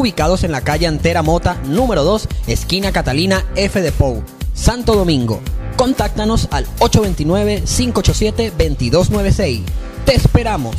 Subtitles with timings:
[0.00, 4.22] ubicados en la calle Antera Mota, número 2, esquina Catalina F de Pou,
[4.54, 5.42] Santo Domingo.
[5.76, 9.60] Contáctanos al 829-587-2296.
[10.06, 10.74] ¡Te esperamos!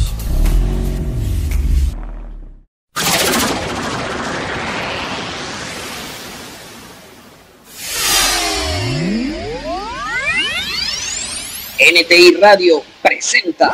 [11.80, 13.72] NTI Radio presenta.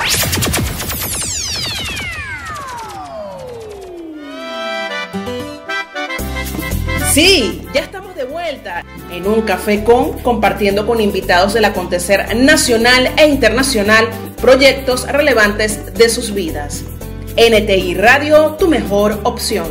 [7.17, 13.11] Sí, ya estamos de vuelta en un café con, compartiendo con invitados del acontecer nacional
[13.17, 14.07] e internacional
[14.39, 16.83] proyectos relevantes de sus vidas.
[17.35, 19.65] NTI Radio, tu mejor opción.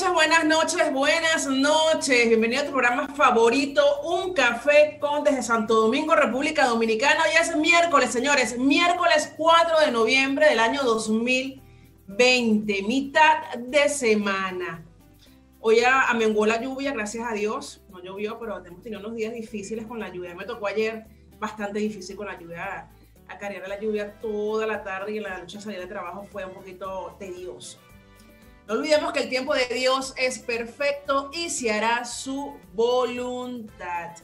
[0.00, 2.28] Noches, buenas noches, buenas noches.
[2.28, 7.24] Bienvenido a tu programa favorito, Un Café con desde Santo Domingo, República Dominicana.
[7.24, 14.86] Hoy es miércoles, señores, miércoles 4 de noviembre del año 2020, mitad de semana.
[15.60, 17.82] Hoy amenguó la lluvia, gracias a Dios.
[17.90, 20.34] No llovió, pero hemos tenido unos días difíciles con la lluvia.
[20.34, 21.04] Me tocó ayer
[21.38, 22.88] bastante difícil con la lluvia,
[23.28, 26.54] acarrear la lluvia toda la tarde y en la noche salir de trabajo fue un
[26.54, 27.78] poquito tedioso.
[28.70, 34.14] No olvidemos que el tiempo de Dios es perfecto y se hará su voluntad.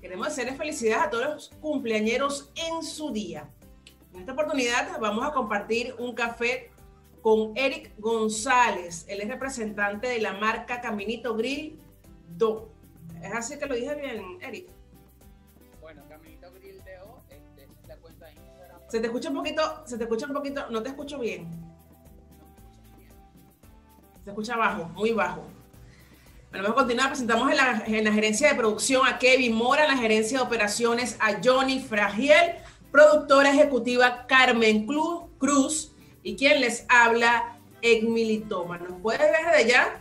[0.00, 3.50] Queremos hacerles felicidades a todos los cumpleañeros en su día.
[4.14, 6.70] En esta oportunidad vamos a compartir un café
[7.20, 9.06] con Eric González.
[9.08, 11.76] Él es representante de la marca Caminito Grill
[12.36, 12.70] Do.
[13.20, 14.68] ¿Es así que lo dije bien, Eric?
[15.80, 18.82] Bueno, Caminito Grill Do, este, es la cuenta de Instagram.
[18.88, 21.69] Se te escucha un poquito, se te escucha un poquito, no te escucho bien.
[24.30, 25.42] Se escucha bajo, muy bajo.
[26.50, 27.08] Bueno, vamos a continuar.
[27.08, 30.44] Presentamos en la, en la, gerencia de producción a Kevin Mora, en la gerencia de
[30.44, 32.52] operaciones a Johnny Fragiel,
[32.92, 38.78] productora ejecutiva Carmen Cruz y quien les habla, Egmilitoma.
[38.78, 40.00] Nos puedes ver desde allá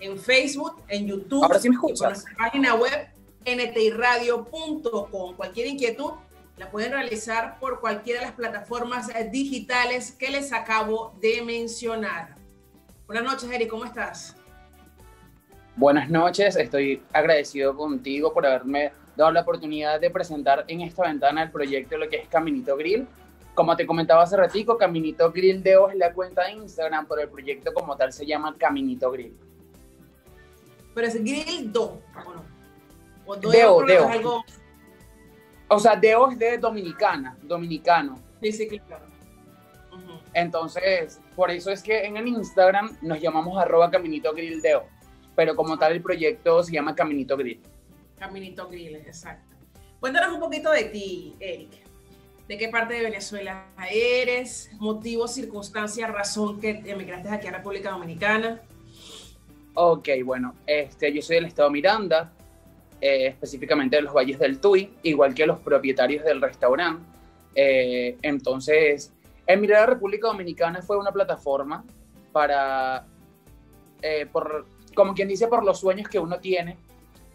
[0.00, 2.00] en Facebook, en YouTube, Ahora sí me escuchas.
[2.02, 3.08] en nuestra página web
[3.46, 5.34] ntiradio.com.
[5.34, 6.10] Cualquier inquietud
[6.58, 12.35] la pueden realizar por cualquiera de las plataformas digitales que les acabo de mencionar.
[13.06, 14.36] Buenas noches, Eric, ¿cómo estás?
[15.76, 21.44] Buenas noches, estoy agradecido contigo por haberme dado la oportunidad de presentar en esta ventana
[21.44, 23.06] el proyecto lo que es Caminito Grill.
[23.54, 27.20] Como te comentaba hace ratico, Caminito Grill de hoy es la cuenta de Instagram, pero
[27.22, 29.36] el proyecto como tal se llama Caminito Grill.
[30.92, 32.44] Pero es Grill Do, ¿o no?
[33.24, 34.08] O do Deo, es Deo.
[34.08, 34.44] algo...
[35.68, 38.18] O sea, Deo es de dominicana, dominicano.
[38.42, 39.05] Sí, sí, claro.
[40.36, 44.84] Entonces, por eso es que en el Instagram nos llamamos arroba Caminito Grill Deo,
[45.34, 47.58] pero como tal el proyecto se llama Caminito Grill.
[48.18, 49.56] Caminito Grill, exacto.
[49.98, 51.70] Cuéntanos un poquito de ti, Eric.
[52.46, 54.68] ¿De qué parte de Venezuela eres?
[54.74, 58.60] Motivo, circunstancia, razón que emigraste aquí a República Dominicana.
[59.72, 62.30] Ok, bueno, este, yo soy del estado Miranda,
[63.00, 67.02] eh, específicamente de los Valles del Tuy, igual que los propietarios del restaurante.
[67.54, 69.14] Eh, entonces,
[69.46, 71.84] emigrar a República Dominicana fue una plataforma
[72.32, 73.06] para,
[74.02, 76.76] eh, por, como quien dice, por los sueños que uno tiene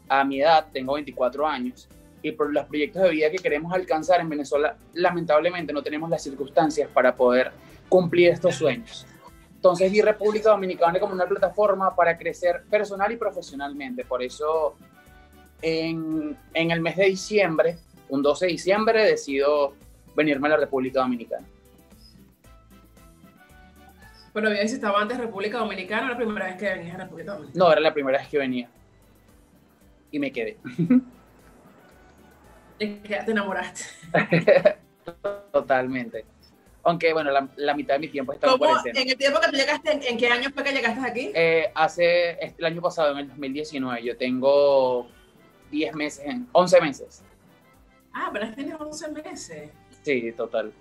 [0.10, 1.88] a mi edad, tengo 24 años,
[2.22, 6.22] y por los proyectos de vida que queremos alcanzar en Venezuela, lamentablemente no tenemos las
[6.22, 7.52] circunstancias para poder
[7.90, 9.08] cumplir estos sueños.
[9.56, 14.06] Entonces vi República Dominicana como una plataforma para crecer personal y profesionalmente.
[14.06, 14.76] Por eso
[15.62, 17.78] en, en el mes de diciembre,
[18.10, 19.74] un 12 de diciembre, decido
[20.16, 21.46] venirme a la República Dominicana.
[24.34, 27.66] Pero había visitado antes República Dominicana, la primera vez que venías a República Dominicana.
[27.66, 28.69] No, era la primera vez que venía.
[30.12, 30.58] Y me quedé.
[32.78, 33.84] Te enamoraste.
[35.52, 36.25] Totalmente.
[36.84, 39.02] Aunque, bueno, la, la mitad de mi tiempo estaba en ¿Cómo, cuarentena.
[39.03, 41.31] en el tiempo que tú llegaste, ¿en, en qué año fue que llegaste aquí?
[41.36, 45.08] Eh, hace el año pasado, en el 2019, yo tengo
[45.70, 47.23] 10 meses, en- 11 meses.
[48.14, 49.70] Ah, apenas tienes 11 meses.
[50.02, 50.73] Sí, total.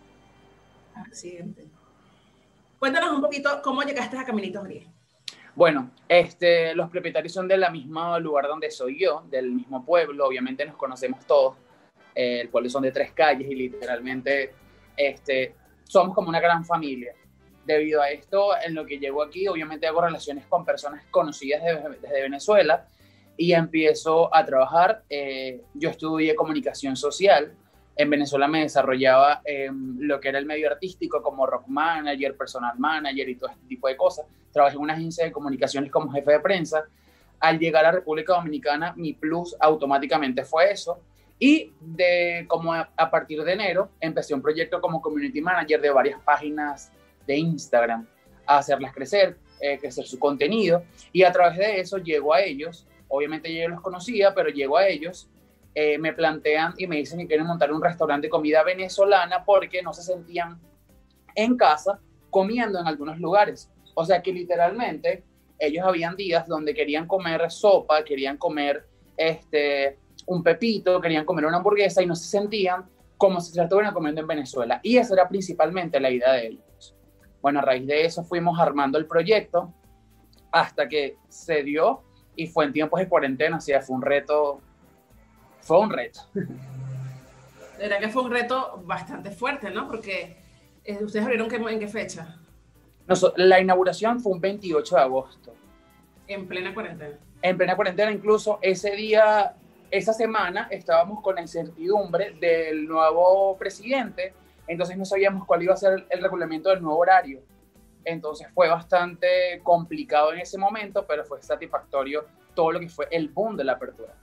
[0.95, 1.67] Accidente.
[2.81, 4.87] Cuéntanos un poquito cómo llegaste a Caminitos Gris.
[5.55, 10.65] Bueno, este, los propietarios son del mismo lugar donde soy yo, del mismo pueblo, obviamente
[10.65, 11.57] nos conocemos todos.
[12.15, 14.55] Eh, el pueblo son de tres calles y literalmente
[14.97, 15.55] este,
[15.85, 17.13] somos como una gran familia.
[17.67, 21.99] Debido a esto, en lo que llego aquí, obviamente hago relaciones con personas conocidas de-
[22.01, 22.89] desde Venezuela
[23.37, 25.03] y empiezo a trabajar.
[25.11, 27.53] Eh, yo estudié comunicación social.
[28.01, 32.79] En Venezuela me desarrollaba en lo que era el medio artístico como rock manager, personal
[32.79, 34.25] manager y todo este tipo de cosas
[34.55, 36.87] trabajé en una agencia de comunicaciones como jefe de prensa,
[37.41, 40.99] Al llegar a República Dominicana, mi plus automáticamente fue eso.
[41.39, 46.21] Y de como a, partir de enero empecé un proyecto como community manager de varias
[46.23, 46.91] páginas
[47.27, 48.07] de Instagram
[48.47, 50.85] a hacerlas crecer, eh, crecer su contenido.
[51.13, 52.87] Y a través de eso llego a ellos.
[53.09, 55.29] Obviamente yo los conocía, pero llego a ellos
[55.75, 59.83] eh, me plantean y me dicen que quieren montar un restaurante de comida venezolana porque
[59.83, 60.61] no se sentían
[61.35, 62.01] en casa
[62.31, 63.71] comiendo en algunos lugares.
[63.95, 65.25] O sea que literalmente
[65.59, 68.87] ellos habían días donde querían comer sopa, querían comer
[69.17, 73.93] este, un pepito, querían comer una hamburguesa y no se sentían como si se estuvieran
[73.93, 74.81] comiendo en Venezuela.
[74.83, 76.97] Y esa era principalmente la idea de ellos.
[77.43, 79.73] Bueno, a raíz de eso fuimos armando el proyecto
[80.51, 82.03] hasta que se dio
[82.35, 84.63] y fue en tiempos de cuarentena, o sea, fue un reto
[85.63, 86.21] fue un reto.
[86.35, 89.89] De verdad que fue un reto bastante fuerte, ¿no?
[89.89, 90.37] Porque
[90.85, 92.37] eh, ustedes abrieron en qué fecha?
[93.37, 95.55] la inauguración fue un 28 de agosto.
[96.29, 97.19] En plena cuarentena.
[97.43, 99.57] En plena cuarentena, incluso ese día,
[99.91, 104.33] esa semana, estábamos con la incertidumbre del nuevo presidente,
[104.69, 107.41] entonces no sabíamos cuál iba a ser el reglamento del nuevo horario.
[108.05, 113.29] Entonces fue bastante complicado en ese momento, pero fue satisfactorio todo lo que fue el
[113.29, 114.15] boom de la apertura.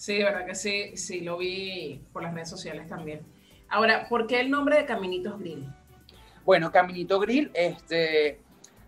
[0.00, 3.20] Sí, verdad que sí, sí, lo vi por las redes sociales también.
[3.68, 5.68] Ahora, ¿por qué el nombre de Caminitos Grill?
[6.42, 8.40] Bueno, Caminito Grill, este,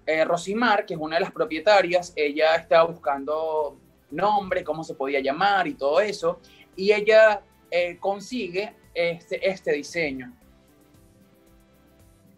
[0.06, 3.76] eh, Rosimar, que es una de las propietarias, ella estaba buscando
[4.10, 6.40] nombre, cómo se podía llamar y todo eso,
[6.76, 10.32] y ella eh, consigue este, este diseño,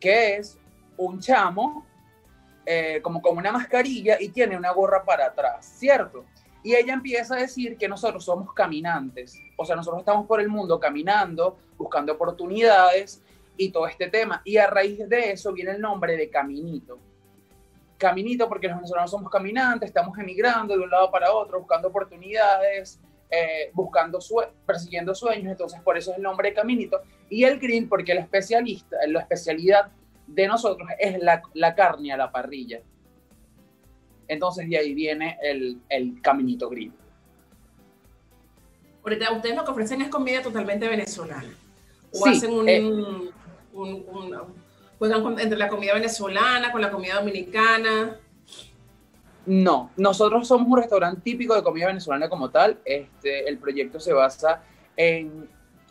[0.00, 0.58] que es
[0.96, 1.86] un chamo
[2.66, 6.24] eh, como una mascarilla y tiene una gorra para atrás, ¿cierto?
[6.64, 10.48] Y ella empieza a decir que nosotros somos caminantes, o sea, nosotros estamos por el
[10.48, 13.22] mundo caminando, buscando oportunidades
[13.58, 14.40] y todo este tema.
[14.44, 16.98] Y a raíz de eso viene el nombre de Caminito.
[17.98, 22.98] Caminito porque los venezolanos somos caminantes, estamos emigrando de un lado para otro, buscando oportunidades,
[23.30, 24.18] eh, buscando
[24.64, 27.02] persiguiendo sueños, entonces por eso es el nombre de Caminito.
[27.28, 29.90] Y el green porque la especialista, la especialidad
[30.26, 32.80] de nosotros es la, la carne a la parrilla.
[34.28, 36.92] Entonces de ahí viene el, el caminito gris.
[39.02, 41.54] Ahorita ustedes lo que ofrecen es comida totalmente venezolana.
[42.12, 42.82] O hacen un, eh,
[44.98, 48.18] juegan entre la comida venezolana con la comida dominicana.
[49.46, 52.78] No, nosotros somos un restaurante típico de comida venezolana como tal.
[52.84, 54.62] Este, el proyecto se basa
[54.96, 55.50] en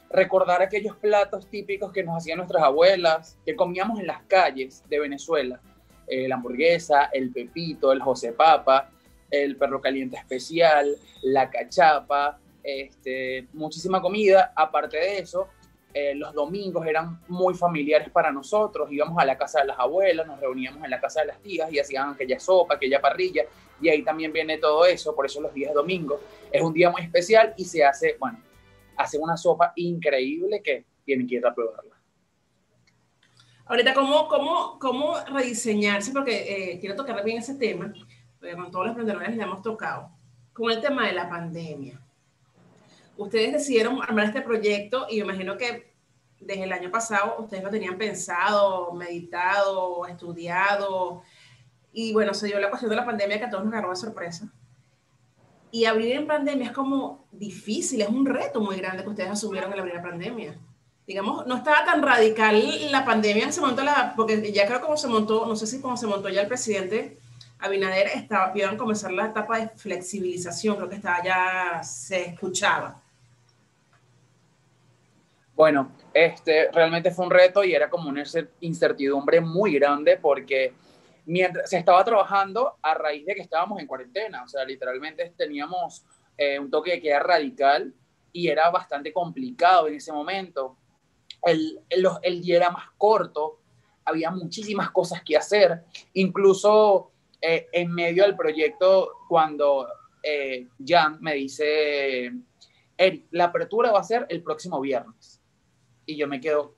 [0.10, 5.00] recordar aquellos platos típicos que nos hacían nuestras abuelas, que comíamos en las calles de
[5.00, 5.60] Venezuela
[6.08, 8.90] eh, la hamburguesa, el pepito, el José Papa,
[9.30, 14.54] el perro caliente especial, la cachapa, este, muchísima comida.
[14.56, 15.50] Aparte de eso,
[15.94, 18.92] eh, los domingos eran muy familiares para nosotros.
[18.92, 21.72] Íbamos a la casa de las abuelas, nos reuníamos en la casa de las tías
[21.72, 23.44] y hacían aquella sopa, aquella parrilla.
[23.82, 25.16] Y ahí también viene todo eso.
[25.16, 26.20] Por eso los días domingos
[26.52, 28.40] es un día muy especial y se hace, bueno,
[28.98, 31.93] hace una sopa increíble que tienen que ir probarla.
[33.66, 36.12] Ahorita, ¿cómo, cómo, cómo rediseñarse?
[36.12, 37.94] Porque eh, quiero tocar bien ese tema,
[38.38, 40.10] porque con todos los emprendedores le hemos tocado,
[40.52, 42.00] con el tema de la pandemia.
[43.16, 45.94] Ustedes decidieron armar este proyecto y me imagino que
[46.42, 51.24] desde el año pasado ustedes lo tenían pensado, meditado, estudiado,
[51.94, 53.96] y bueno, se dio la cuestión de la pandemia que a todos nos agarró de
[53.96, 54.52] sorpresa.
[55.72, 59.72] Y abrir en pandemia es como difícil, es un reto muy grande que ustedes asumieron
[59.72, 60.60] el abrir la pandemia
[61.06, 64.98] digamos, no estaba tan radical la pandemia en ese momento, la, porque ya creo como
[64.98, 67.18] se montó, no sé si como se montó ya el presidente
[67.60, 73.02] Abinader, estaba, iban a comenzar la etapa de flexibilización, creo que estaba ya, se escuchaba.
[75.56, 78.24] Bueno, este, realmente fue un reto y era como una
[78.60, 80.74] incertidumbre muy grande porque
[81.26, 86.04] mientras se estaba trabajando a raíz de que estábamos en cuarentena, o sea, literalmente teníamos
[86.38, 87.94] eh, un toque de queda radical
[88.34, 90.76] y era bastante complicado en ese momento
[91.46, 91.80] el,
[92.22, 93.60] el, día era más corto,
[94.06, 95.84] había muchísimas cosas que hacer,
[96.14, 99.88] incluso eh, en medio del proyecto, cuando
[100.22, 102.32] eh, Jan me dice,
[102.98, 105.42] Eric, la apertura va a ser el próximo viernes.
[106.06, 106.76] Y yo me quedo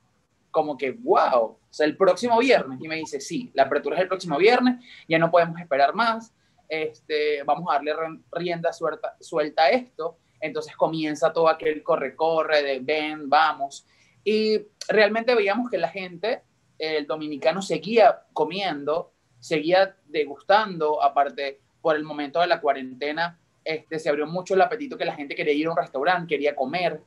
[0.52, 2.80] como que, wow, o sea, el próximo viernes.
[2.82, 6.34] Y me dice, sí, la apertura es el próximo viernes, ya no podemos esperar más,
[6.68, 7.94] este, vamos a darle
[8.32, 10.18] rienda suelta, suelta a esto.
[10.40, 13.86] Entonces comienza todo aquel corre-corre de ven, vamos.
[14.26, 16.42] Y realmente veíamos que la gente,
[16.80, 24.10] el dominicano, seguía comiendo, seguía degustando, aparte por el momento de la cuarentena, este, se
[24.10, 27.02] abrió mucho el apetito que la gente quería ir a un restaurante, quería comer,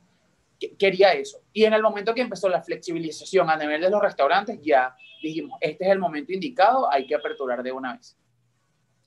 [0.77, 1.41] quería eso.
[1.51, 5.57] Y en el momento que empezó la flexibilización a nivel de los restaurantes, ya dijimos,
[5.59, 8.17] este es el momento indicado, hay que aperturar de una vez.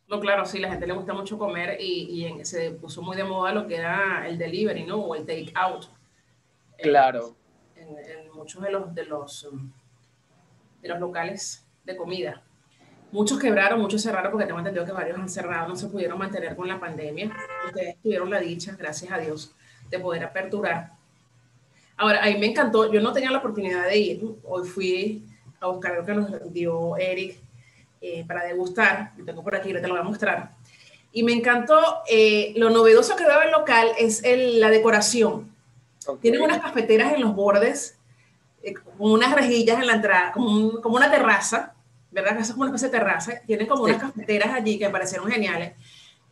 [0.07, 3.25] No, claro, sí, la gente le gusta mucho comer y, y se puso muy de
[3.25, 4.97] moda lo que era el delivery, ¿no?
[4.97, 5.87] O el take out.
[6.79, 7.37] Claro.
[7.99, 9.71] En, muchos de los, de los, um,
[10.81, 12.43] de los locales de comida.
[13.13, 16.57] Muchos quebraron, muchos cerraron porque tengo entendido que varios han cerrado, no se pudieron mantener
[16.57, 17.31] con la pandemia.
[17.67, 19.55] Ustedes tuvieron la dicha, gracias a Dios,
[19.91, 20.93] de poder aperturar.
[21.97, 25.27] Ahora, a mí me encantó, yo no tenía la oportunidad de ir, hoy fui
[25.61, 27.39] a buscar lo que nos dio Eric
[28.01, 29.13] eh, para degustar.
[29.17, 30.55] Lo tengo por aquí, te lo voy a mostrar.
[31.13, 35.52] Y me encantó, eh, lo novedoso que veo el local es el, la decoración.
[36.21, 37.99] Tienen unas cafeteras en los bordes,
[38.63, 41.75] eh, como unas rejillas en la entrada, como, como una terraza,
[42.11, 42.35] ¿verdad?
[42.35, 43.33] Eso es como una especie de terraza.
[43.47, 45.73] Tienen como unas cafeteras allí que me parecieron geniales.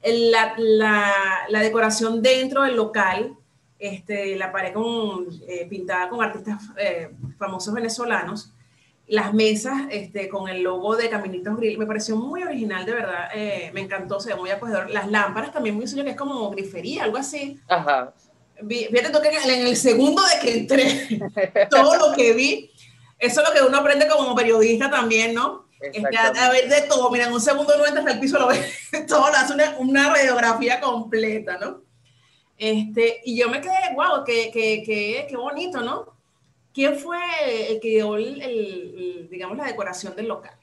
[0.02, 1.12] La, la,
[1.48, 3.36] la, decoración dentro del local,
[3.78, 5.26] este, la pared con,
[5.68, 6.62] pintada con artistas
[7.38, 8.54] famosos venezolanos
[9.10, 13.28] las mesas este, con el logo de Caminitos Grill, me pareció muy original, de verdad,
[13.34, 14.88] eh, me encantó, se ve muy acogedor.
[14.88, 17.58] Las lámparas también muy suyo, que es como grifería, algo así.
[17.66, 18.14] Ajá.
[18.68, 22.70] Fíjate tú que en el segundo de que entré, todo lo que vi,
[23.18, 25.68] eso es lo que uno aprende como periodista también, ¿no?
[25.80, 28.90] Este, a, ver de todo, mira, en un segundo no entras al piso, lo ves
[29.08, 31.82] todo, lo hace una, una, radiografía completa, ¿no?
[32.58, 36.14] Este, y yo me quedé, wow, qué, qué, qué, qué bonito, ¿no?
[36.74, 37.18] ¿Quién fue
[37.70, 40.54] el que dio, el, digamos, la decoración del local?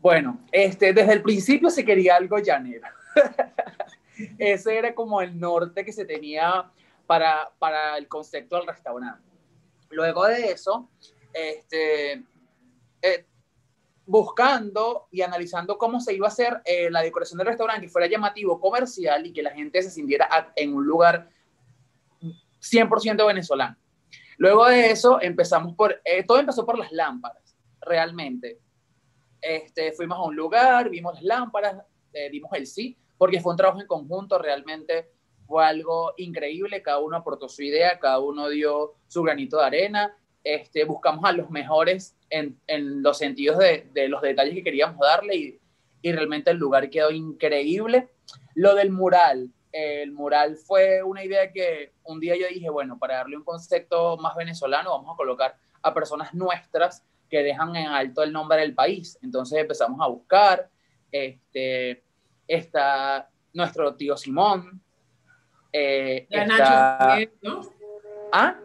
[0.00, 2.88] Bueno, este, desde el principio se quería algo llanero.
[4.38, 6.70] Ese era como el norte que se tenía
[7.10, 9.28] para, para el concepto del restaurante.
[9.90, 10.88] Luego de eso,
[11.32, 12.22] este,
[13.02, 13.26] eh,
[14.06, 18.06] buscando y analizando cómo se iba a hacer eh, la decoración del restaurante, que fuera
[18.06, 21.28] llamativo, comercial y que la gente se sintiera en un lugar
[22.60, 23.76] 100% venezolano.
[24.36, 28.60] Luego de eso empezamos por, eh, todo empezó por las lámparas, realmente.
[29.40, 31.84] Este, fuimos a un lugar, vimos las lámparas,
[32.30, 35.10] dimos el sí, porque fue un trabajo en conjunto, realmente
[35.50, 40.16] fue algo increíble, cada uno aportó su idea, cada uno dio su granito de arena,
[40.44, 45.00] este, buscamos a los mejores en, en los sentidos de, de, los detalles que queríamos
[45.00, 45.60] darle y,
[46.02, 48.10] y realmente el lugar quedó increíble.
[48.54, 53.16] Lo del mural, el mural fue una idea que un día yo dije, bueno, para
[53.16, 58.22] darle un concepto más venezolano, vamos a colocar a personas nuestras que dejan en alto
[58.22, 59.18] el nombre del país.
[59.20, 60.70] Entonces empezamos a buscar,
[61.10, 62.04] este,
[62.46, 64.80] está nuestro tío Simón.
[65.72, 67.60] Eh, está, ¿no?
[68.32, 68.56] ¿Ah?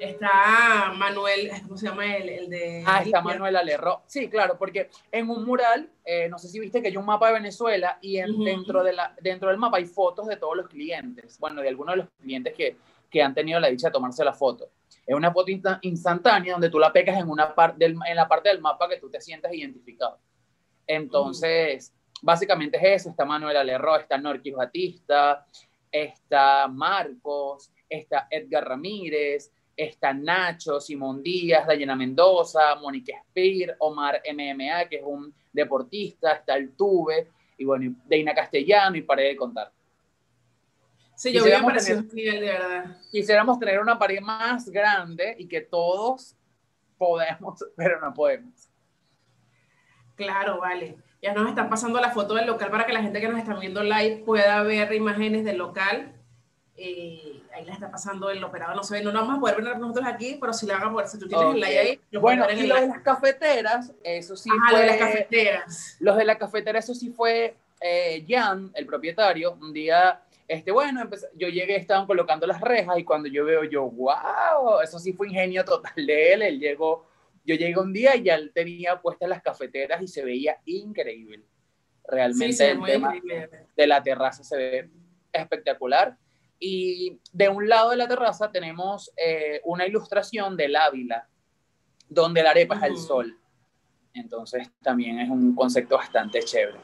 [0.00, 2.84] Está Manuel, ¿cómo se llama el, el de?
[2.86, 4.02] Ah, está Manuel Alerro.
[4.06, 7.28] Sí, claro, porque en un mural, eh, no sé si viste que hay un mapa
[7.28, 11.38] de Venezuela y dentro, de la, dentro del mapa hay fotos de todos los clientes,
[11.38, 12.76] bueno, de algunos de los clientes que,
[13.10, 14.70] que han tenido la dicha de tomarse la foto.
[15.06, 15.50] Es una foto
[15.82, 19.10] instantánea donde tú la pegas en, una parte en la parte del mapa que tú
[19.10, 20.18] te sientas identificado.
[20.86, 23.10] Entonces, básicamente es eso.
[23.10, 25.46] Está Manuel Alerro, está Norquis Batista,
[25.94, 34.88] está Marcos, está Edgar Ramírez, está Nacho, Simón Díaz, Dayana Mendoza, Mónica Spear, Omar MMA,
[34.88, 39.72] que es un deportista, está el Tuve, y bueno, Deina Castellano, y paré de contar.
[41.14, 41.78] Sí, yo quisiéramos vi
[42.12, 42.96] tener, de verdad.
[43.12, 46.36] Quisiéramos tener una pared más grande y que todos
[46.98, 48.68] podemos, pero no podemos.
[50.16, 50.96] Claro, vale.
[51.24, 53.54] Ya nos están pasando la foto del local para que la gente que nos está
[53.54, 56.12] viendo live pueda ver imágenes del local.
[56.76, 59.78] Eh, ahí la está pasando el operador, no se ve, no, vamos a poder ver
[59.78, 62.20] nosotros aquí, pero si la van a poder, si tú tienes el like ahí, lo
[62.20, 64.80] Bueno, y los de las cafeteras, eso sí Ajá, fue...
[64.80, 65.96] de las cafeteras.
[65.98, 71.00] Los de la cafetera, eso sí fue eh, Jan, el propietario, un día, este, bueno,
[71.00, 75.14] empecé, yo llegué, estaban colocando las rejas y cuando yo veo, yo, wow, eso sí
[75.14, 77.06] fue ingenio total de él, él llegó,
[77.44, 81.44] yo llegué un día y ya él tenía puestas las cafeteras y se veía increíble.
[82.06, 83.66] Realmente Sí, sí, el tema increíble.
[83.76, 84.90] de la terraza se ve
[85.32, 86.16] espectacular.
[86.58, 91.28] Y de un lado de la terraza tenemos eh, una ilustración del Ávila,
[92.08, 93.38] donde la arepa es el sol.
[94.14, 96.78] Entonces también es un concepto bastante chévere.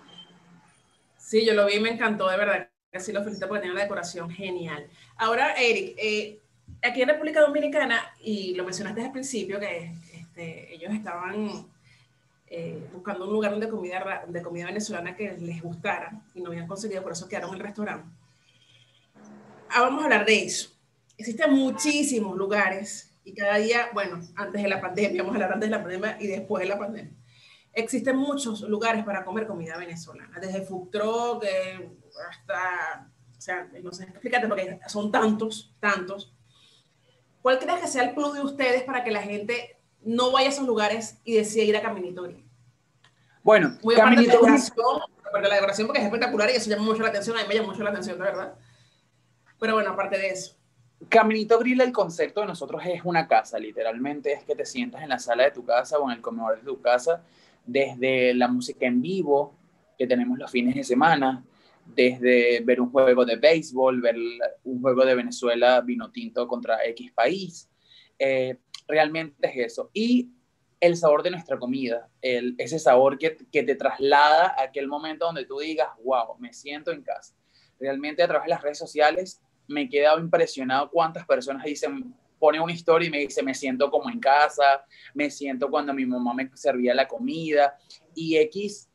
[1.17, 2.69] Sí, yo lo vi y me encantó, de verdad.
[2.93, 4.89] Así lo felicito porque tiene una decoración genial.
[5.17, 6.41] Ahora, Eric, eh,
[6.83, 9.95] aquí en República Dominicana, y lo mencionaste al principio, que
[10.31, 11.67] este, ellos estaban
[12.47, 16.69] eh, buscando un lugar de comida, de comida venezolana que les gustara y no habían
[16.69, 18.09] conseguido, por eso quedaron en el restaurante.
[19.71, 20.71] Ah, vamos a hablar de eso.
[21.19, 25.69] Existen muchísimos lugares y cada día, bueno, antes de la pandemia, vamos a hablar antes
[25.69, 27.13] de la pandemia y después de la pandemia.
[27.73, 31.91] Existen muchos lugares para comer comida venezolana, desde food truck eh,
[32.29, 36.33] hasta, o sea, no sé, explícate porque son tantos, tantos.
[37.43, 40.51] ¿Cuál crees que sea el plus de ustedes para que la gente no vaya a
[40.51, 42.27] esos lugares y decida ir a Caminito?
[43.43, 46.71] Bueno, Muy aparte de la Caminito aparte de la decoración porque es espectacular y eso
[46.71, 48.55] llama mucho la atención, a mí me llama mucho la atención, de verdad.
[49.59, 50.57] Pero bueno, aparte de eso.
[51.09, 55.09] Caminito Grill, el concepto de nosotros es una casa, literalmente es que te sientas en
[55.09, 57.23] la sala de tu casa o en el comedor de tu casa,
[57.65, 59.55] desde la música en vivo
[59.99, 61.45] que tenemos los fines de semana,
[61.87, 64.17] desde ver un juego de béisbol, ver
[64.65, 67.69] un juego de Venezuela vino tinto contra X país.
[68.19, 68.59] Eh,
[68.91, 69.91] realmente es eso.
[69.93, 70.31] Y
[70.81, 75.27] el sabor de nuestra comida, el, ese sabor que, que, te traslada a aquel momento
[75.27, 77.35] donde tú digas, wow, me siento en casa.
[77.79, 82.59] Realmente a través de las redes sociales me he quedado impresionado cuántas personas dicen, pone
[82.59, 86.33] una historia y me dice, me siento como en casa, me siento cuando mi mamá
[86.35, 87.77] me servía la comida
[88.15, 88.89] y X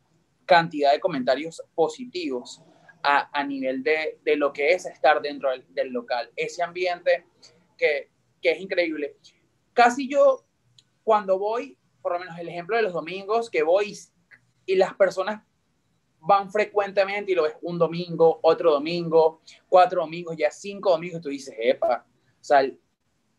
[0.45, 2.61] cantidad de comentarios positivos
[3.03, 6.31] a, a nivel de, de, lo que es estar dentro del, del local.
[6.35, 7.25] Ese ambiente
[7.77, 8.09] que,
[8.41, 9.15] que es increíble.
[9.75, 10.45] Casi yo
[11.03, 13.93] cuando voy, por lo menos el ejemplo de los domingos, que voy
[14.65, 15.43] y las personas
[16.21, 21.27] van frecuentemente y lo ves un domingo, otro domingo, cuatro domingos, ya cinco domingos, tú
[21.27, 22.65] dices, epa, o sea,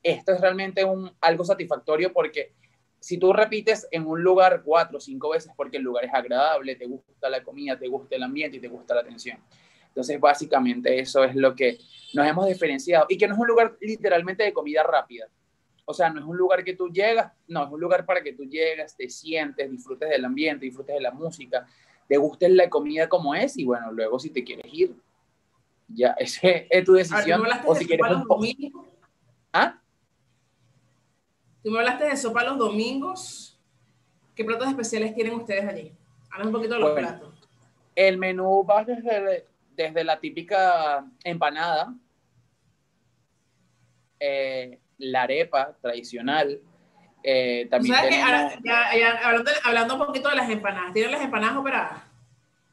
[0.02, 2.52] esto es realmente un, algo satisfactorio porque
[3.00, 6.76] si tú repites en un lugar cuatro o cinco veces porque el lugar es agradable,
[6.76, 9.38] te gusta la comida, te gusta el ambiente y te gusta la atención.
[9.88, 11.78] Entonces, básicamente eso es lo que
[12.12, 15.26] nos hemos diferenciado y que no es un lugar literalmente de comida rápida.
[15.88, 18.32] O sea, no es un lugar que tú llegas, no, es un lugar para que
[18.32, 21.64] tú llegas, te sientes, disfrutes del ambiente, disfrutes de la música,
[22.08, 24.96] te guste la comida como es y bueno, luego si te quieres ir,
[25.88, 27.42] ya, ese es tu decisión.
[27.64, 28.88] o si quieres un.
[29.52, 29.80] ¿Ah?
[31.62, 33.58] Tú me hablaste de sopa los domingos.
[34.34, 35.92] ¿Qué platos especiales tienen ustedes allí?
[36.30, 37.34] Habla un poquito de los bueno, platos.
[37.94, 41.94] El menú va desde, desde la típica empanada,
[44.20, 46.60] eh, la arepa tradicional.
[47.22, 48.32] Eh, también ¿Sabes tenemos...
[48.32, 52.02] ahora, ya, ya, hablando, hablando, un poquito de las empanadas, ¿tienen las empanadas operadas?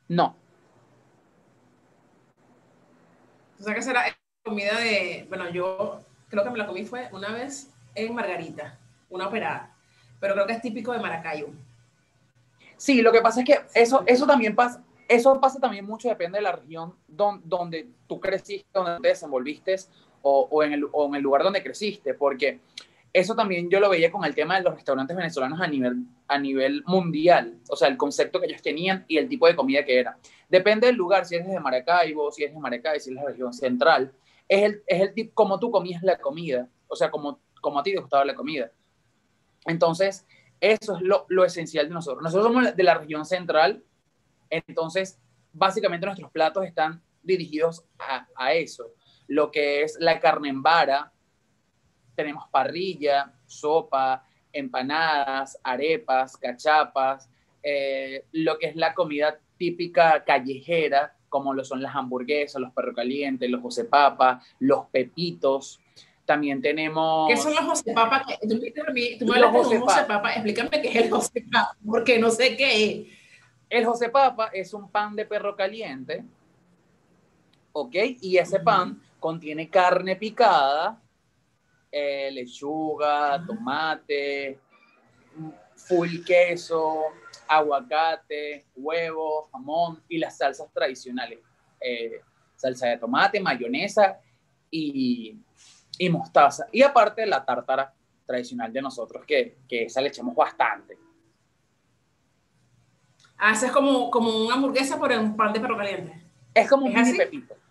[0.08, 0.36] No.
[3.60, 4.04] O sea que será
[4.44, 8.78] comida de, bueno, yo creo que me la comí fue una vez en Margarita,
[9.10, 9.74] una operada,
[10.20, 11.48] pero creo que es típico de Maracayo.
[12.76, 16.40] Sí, lo que pasa es que eso, eso también pasa, eso pasa también mucho, depende
[16.40, 19.76] de la región donde, donde tú creciste, donde te desenvolviste
[20.24, 22.60] o, o, en el, o en el lugar donde creciste, porque
[23.14, 26.40] eso también yo lo veía con el tema de los restaurantes venezolanos a nivel, a
[26.40, 30.00] nivel mundial, o sea, el concepto que ellos tenían y el tipo de comida que
[30.00, 30.18] era.
[30.50, 33.54] Depende del lugar, si eres de Maracaibo, si eres de Maracay, si es la región
[33.54, 34.12] central,
[34.48, 37.84] es el, es el tipo, como tú comías la comida, o sea, como, como a
[37.84, 38.72] ti te gustaba la comida.
[39.66, 40.26] Entonces,
[40.60, 42.24] eso es lo, lo esencial de nosotros.
[42.24, 43.84] Nosotros somos de la región central,
[44.50, 45.20] entonces,
[45.52, 48.92] básicamente nuestros platos están dirigidos a, a eso.
[49.28, 51.12] Lo que es la carne en vara,
[52.16, 57.30] tenemos parrilla, sopa, empanadas, arepas, cachapas,
[57.62, 62.96] eh, lo que es la comida típica callejera, como lo son las hamburguesas, los perros
[62.96, 65.80] calientes, los josé papa, los pepitos.
[66.26, 67.28] También tenemos...
[67.28, 68.26] ¿Qué son los josé papa?
[68.42, 68.60] Tú,
[69.20, 72.30] tú me hablas de un josé papa, explícame qué es el josé papa, porque no
[72.30, 73.08] sé qué es.
[73.70, 76.24] El josé papa es un pan de perro caliente,
[77.72, 77.96] ¿ok?
[78.22, 81.02] Y ese pan contiene carne picada,
[81.90, 84.60] eh, lechuga, tomate,
[85.78, 87.06] full queso,
[87.48, 91.40] aguacate, huevo, jamón y las salsas tradicionales.
[91.80, 92.20] Eh,
[92.58, 94.20] salsa de tomate, mayonesa
[94.70, 95.40] y,
[95.98, 96.68] y, mostaza.
[96.74, 97.94] Y aparte la tártara
[98.26, 100.98] tradicional de nosotros, que, que esa le echamos bastante.
[103.38, 106.28] Ah, esa es como, como una hamburguesa por un pan de perro caliente.
[106.54, 107.18] Es como un ¿Es mini así?
[107.18, 107.63] pepito.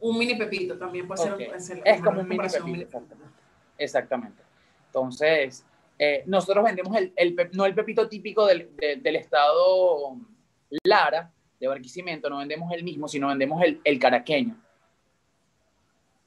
[0.00, 1.46] Un mini pepito también puede okay.
[1.50, 1.60] ser.
[1.60, 3.40] ser es como un mini pepito, exactamente.
[3.76, 4.42] exactamente.
[4.86, 5.64] Entonces,
[5.98, 10.16] eh, nosotros vendemos el, el, no el pepito típico del, de, del estado
[10.84, 14.56] Lara, de Barquisimeto, no vendemos el mismo, sino vendemos el, el caraqueño.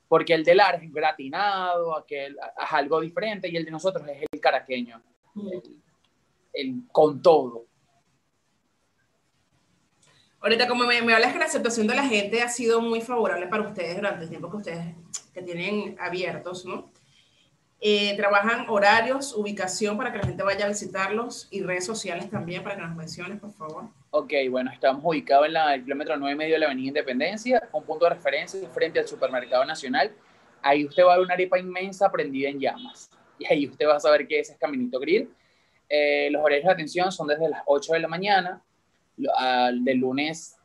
[0.10, 4.28] Porque el de Lara es gratinado, aquel, es algo diferente, y el de nosotros es
[4.30, 5.02] el caraqueño.
[5.36, 5.62] El,
[6.54, 7.66] el, con todo.
[10.42, 13.46] Ahorita, como me, me, hablas que la aceptación de la gente ha sido muy favorable
[13.46, 14.96] para ustedes durante el tiempo que ustedes
[15.34, 16.92] que tienen abiertos, ¿no?
[17.80, 22.64] Eh, trabajan horarios, ubicación para que la gente vaya a visitarlos y redes sociales también
[22.64, 23.86] para que nos menciones, por favor.
[24.10, 27.70] Ok, bueno, estamos ubicados en la, el kilómetro 9 y medio de la Avenida Independencia,
[27.72, 30.12] un punto de referencia frente al Supermercado Nacional.
[30.62, 33.10] Ahí usted va a ver una arepa inmensa prendida en llamas.
[33.40, 35.32] Y ahí usted va a saber ese es Caminito Grill.
[35.90, 38.62] Eh, los horarios de atención son desde las 8 de la mañana
[39.28, 40.58] Uh, de lunes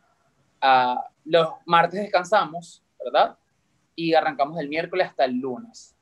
[0.61, 3.37] a los martes descansamos, ¿verdad?
[3.95, 5.95] Y arrancamos el miércoles hasta el lunes.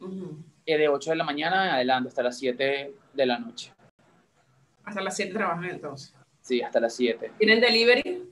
[0.00, 0.36] Uh -huh.
[0.64, 3.72] De 8 de la mañana en adelante hasta las 7 de la noche.
[4.84, 6.14] Hasta las 7 trabajan entonces.
[6.40, 7.32] Sí, hasta las 7.
[7.38, 8.24] ¿Tienen delivery?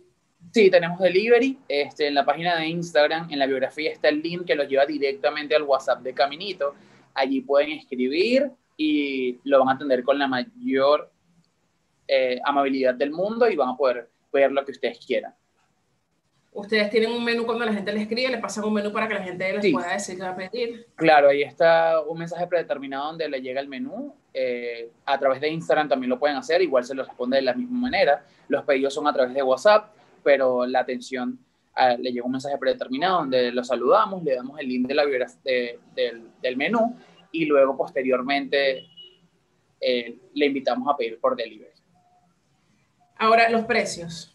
[0.52, 1.58] Sí, tenemos delivery.
[1.68, 4.84] Este, en la página de Instagram, en la biografía está el link que los lleva
[4.86, 6.74] directamente al WhatsApp de Caminito.
[7.14, 11.13] Allí pueden escribir y lo van a atender con la mayor
[12.08, 15.34] eh, amabilidad del mundo y van a poder ver lo que ustedes quieran.
[16.52, 19.14] Ustedes tienen un menú cuando la gente les escribe, le pasan un menú para que
[19.14, 19.72] la gente les Sí.
[19.72, 20.86] pueda decir qué va a pedir.
[20.94, 24.14] Claro, ahí está un mensaje predeterminado donde le llega el menú.
[24.36, 27.54] eh, a través de Instagram también lo pueden hacer, igual se lo responde de la
[27.54, 28.26] misma manera.
[28.48, 29.92] Los pedidos son a través de WhatsApp,
[30.24, 31.38] pero la atención
[31.76, 35.04] ah, le llega un mensaje predeterminado donde lo saludamos, le damos el link de la
[35.06, 36.96] de- del, del menú
[37.30, 38.86] y luego posteriormente
[39.80, 41.70] eh, le invitamos a pedir por delivery.
[43.16, 44.34] Ahora, los precios.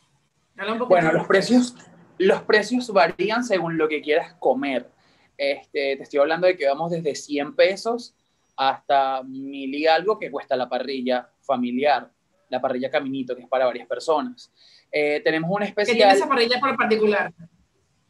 [0.57, 1.75] Habla un poquito Bueno, los precios,
[2.17, 4.89] los precios varían según lo que quieras comer.
[5.37, 8.13] Este, te estoy hablando de que vamos desde 100 pesos
[8.57, 12.11] hasta mil y algo que cuesta la parrilla familiar,
[12.49, 14.51] la parrilla caminito, que es para varias personas.
[14.91, 17.33] Eh, tenemos un ¿Qué tiene especial, esa parrilla por particular?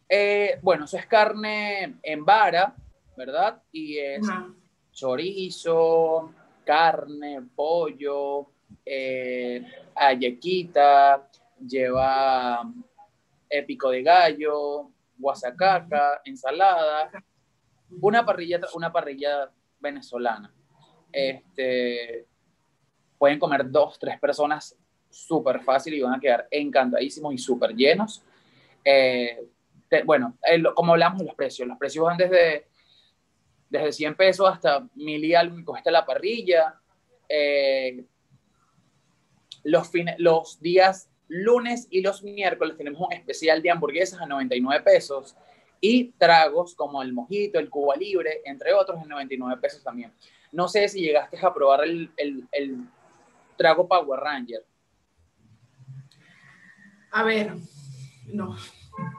[0.09, 2.75] eh, bueno, eso es carne en vara,
[3.15, 3.61] ¿verdad?
[3.71, 4.25] Y es
[4.91, 6.33] chorizo,
[6.65, 8.49] carne, pollo,
[8.85, 9.65] eh,
[11.67, 12.63] lleva
[13.49, 17.11] eh, pico de gallo, guasacaca, ensalada,
[18.01, 20.53] una parrilla, una parrilla venezolana.
[21.11, 22.25] Este,
[23.17, 24.75] pueden comer dos, tres personas
[25.09, 28.23] súper fácil y van a quedar encantadísimos y súper llenos.
[28.83, 29.47] Eh,
[30.05, 32.67] bueno, eh, como hablamos los precios, los precios van desde,
[33.69, 36.79] desde 100 pesos hasta mil y algo que cuesta la parrilla.
[37.27, 38.05] Eh,
[39.63, 44.83] los, fines, los días lunes y los miércoles tenemos un especial de hamburguesas a 99
[44.83, 45.35] pesos
[45.81, 50.13] y tragos como el mojito, el Cuba Libre, entre otros, en 99 pesos también.
[50.51, 52.77] No sé si llegaste a probar el, el, el
[53.57, 54.65] trago Power Ranger.
[57.11, 57.53] A ver,
[58.27, 58.55] no.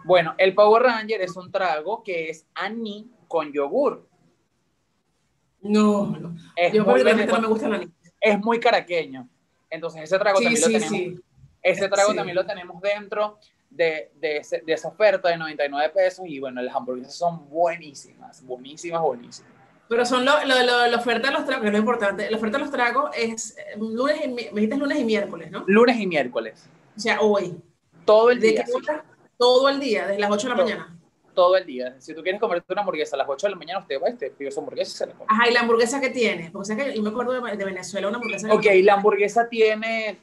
[0.05, 4.09] Bueno, el Power Ranger es un trago que es aní con yogur.
[5.63, 6.35] No, no.
[6.57, 7.93] Es, Yo muy, no me gusta la niña.
[8.21, 9.29] es muy caraqueño.
[9.71, 10.99] Entonces ese trago Sí, también sí, lo tenemos.
[10.99, 11.21] sí.
[11.63, 13.39] Ese trago también lo tenemos dentro
[13.71, 18.43] de, de, ese- de esa oferta de 99 pesos y bueno, las hamburguesas son buenísimas,
[18.45, 19.53] buenísimas, buenísimas.
[19.89, 22.31] Pero son lo, lo, lo- la oferta de los tragos, que es lo importante.
[22.31, 25.65] La oferta de los tragos es eh, lunes y, me dijiste lunes y miércoles, ¿no?
[25.67, 27.57] Lunes y miércoles, O sea, hoy.
[28.05, 29.05] todo el ¿De día, qué sí, hora?
[29.37, 30.65] Todo el día, desde las 8 de la Todo.
[30.67, 30.97] mañana.
[31.41, 31.97] Todo el día.
[32.01, 34.15] Si tú quieres comerte una hamburguesa a las 8 de la mañana, usted va y
[34.15, 35.27] te pide su hamburguesa y se la come.
[35.27, 36.51] Ajá, y la hamburguesa que tiene.
[36.51, 38.53] Porque sabes que yo me acuerdo de, de Venezuela, una hamburguesa.
[38.53, 40.19] Ok, la hamburguesa tiene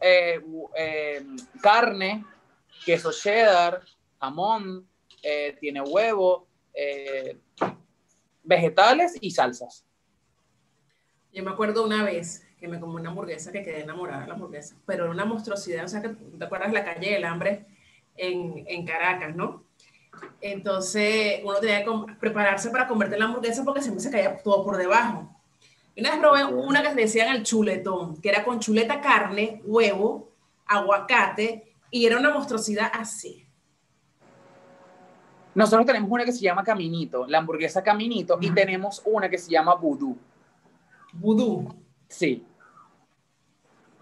[0.00, 0.40] eh,
[0.76, 1.26] eh,
[1.60, 2.24] carne,
[2.86, 3.80] queso cheddar,
[4.20, 4.86] jamón,
[5.24, 6.46] eh, tiene huevo,
[8.44, 9.84] vegetales y salsas.
[11.32, 14.34] Yo me acuerdo una vez que me comí una hamburguesa que quedé enamorada de la
[14.34, 17.66] hamburguesa, pero era una monstruosidad, o sea, que te acuerdas de la calle del hambre
[18.16, 19.67] en, en Caracas, ¿no?
[20.40, 24.76] Entonces uno tenía que prepararse para convertir la hamburguesa porque siempre se caía todo por
[24.76, 25.34] debajo.
[25.94, 30.30] Y una vez probé una que decían el chuletón, que era con chuleta, carne, huevo,
[30.66, 33.44] aguacate, y era una monstruosidad así.
[35.54, 39.50] Nosotros tenemos una que se llama Caminito, la hamburguesa Caminito, y tenemos una que se
[39.50, 40.16] llama Voodoo.
[41.12, 41.74] Vudú.
[42.06, 42.44] Sí.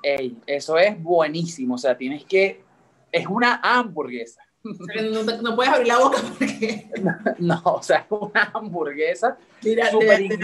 [0.03, 2.63] Ey, eso es buenísimo, o sea, tienes que...
[3.11, 4.43] Es una hamburguesa.
[5.13, 6.89] No, no puedes abrir la boca porque...
[7.39, 9.37] No, o sea, es una hamburguesa.
[9.63, 10.37] Mira, te- te-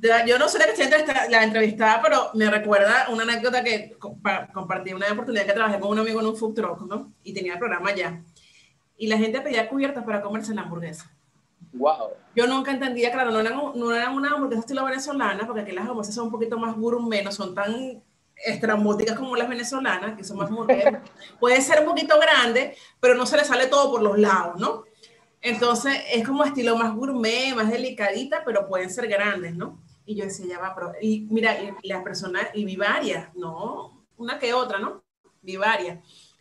[0.00, 4.52] te- yo no sé la que la entrevistada, pero me recuerda una anécdota que compa-
[4.52, 7.12] compartí una oportunidad que trabajé con un amigo en un food truck, ¿no?
[7.22, 8.22] Y tenía el programa ya.
[8.96, 11.10] Y la gente pedía cubiertas para comerse la hamburguesa.
[11.72, 12.10] Wow.
[12.34, 15.84] Yo nunca entendía, claro, no eran, no eran una hamburguesa estilo venezolana, porque aquí las
[15.84, 18.02] hamburguesas son un poquito más gourmet, no son tan
[18.44, 21.00] estrambóticas como las venezolanas, que son más hamburguesas.
[21.38, 24.84] Puede ser un poquito grande, pero no se le sale todo por los lados, ¿no?
[25.40, 29.80] Entonces es como estilo más gourmet, más delicadita, pero pueden ser grandes, ¿no?
[30.04, 33.34] Y yo decía, ya va, pero, y mira, y, y las personas, y vi varias,
[33.34, 35.02] no, una que otra, ¿no?
[35.42, 35.98] Vi varias.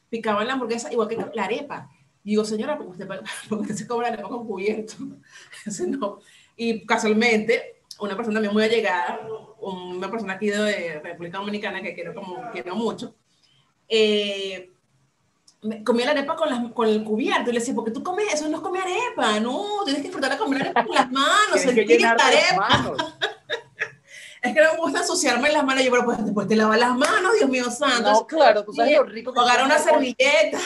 [0.10, 1.90] Picaban la hamburguesa igual que la arepa.
[2.24, 3.08] Digo, señora, ¿por qué usted,
[3.50, 4.96] por qué usted se cobra la arepa con cubierto?
[5.88, 6.20] No.
[6.56, 9.22] Y casualmente, una persona también muy allegada,
[9.62, 13.16] una persona aquí de República Dominicana que quiero, como, quiero mucho,
[13.88, 14.72] eh,
[15.84, 18.34] comía la arepa con, las, con el cubierto y le decía, ¿por qué tú comes
[18.34, 18.48] eso?
[18.48, 21.60] No es comer arepa, no, tienes que disfrutar de comer arepa con las manos, que
[21.60, 23.16] sentir la las arepa.
[24.42, 26.96] Es que no me gusta ensuciarme las manos, yo, pero pues después te lavas las
[26.96, 28.10] manos, Dios mío santo.
[28.10, 30.60] No, claro, tú sabes lo rico que es una servilleta.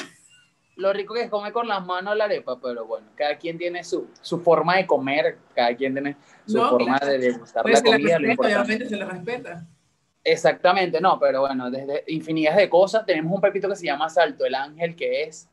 [0.75, 3.83] Lo rico que es comer con las manos la arepa, pero bueno, cada quien tiene
[3.83, 7.13] su, su forma de comer, cada quien tiene su No, forma claro.
[7.13, 9.67] de degustar Pues la se la comida, lo respeta, obviamente se la respeta.
[10.23, 13.05] Exactamente, no, pero bueno, desde infinidad de cosas.
[13.05, 15.49] Tenemos un pepito que se llama Salto el Ángel, que es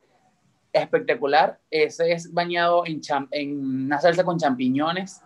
[0.71, 1.59] espectacular.
[1.69, 5.21] Ese es bañado en, en una salsa con champiñones.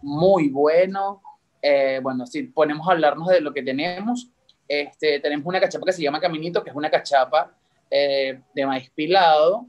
[0.00, 1.22] Muy bueno.
[1.60, 4.30] Eh, bueno, si ponemos a hablarnos de lo que tenemos,
[4.66, 7.54] este, tenemos una cachapa que se llama Caminito, que es una cachapa
[7.94, 9.68] eh, de maíz pilado,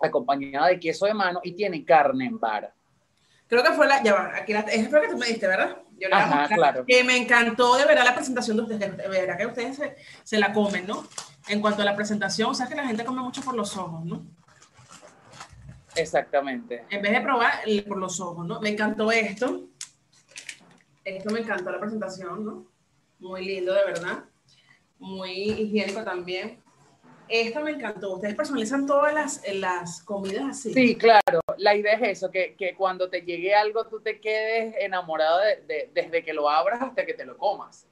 [0.00, 2.74] acompañada de queso de mano y tiene carne en vara.
[3.46, 5.76] Creo que fue la, ya va, aquí la, es lo que tú me diste, ¿verdad?
[5.96, 6.84] Yo le Ajá, claro.
[6.84, 10.38] Que me encantó de verdad la presentación de ustedes, de verdad que ustedes se, se,
[10.38, 11.06] la comen, ¿no?
[11.46, 14.04] En cuanto a la presentación, o sea que la gente come mucho por los ojos,
[14.04, 14.26] ¿no?
[15.94, 16.86] Exactamente.
[16.90, 18.60] En vez de probar por los ojos, ¿no?
[18.60, 19.68] Me encantó esto.
[21.04, 22.66] Esto me encantó la presentación, ¿no?
[23.20, 24.24] Muy lindo, de verdad.
[24.98, 26.63] Muy higiénico también.
[27.28, 28.14] Esto me encantó.
[28.14, 30.72] Ustedes personalizan todas las, las comidas así.
[30.72, 31.40] Sí, claro.
[31.56, 35.90] La idea es eso, que, que cuando te llegue algo tú te quedes enamorado de,
[35.92, 37.86] desde que lo abras hasta que te lo comas.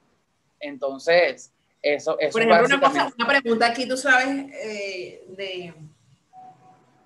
[0.59, 5.73] Entonces, eso, es Por ejemplo, una, cosa, una pregunta aquí, tú sabes, eh, de,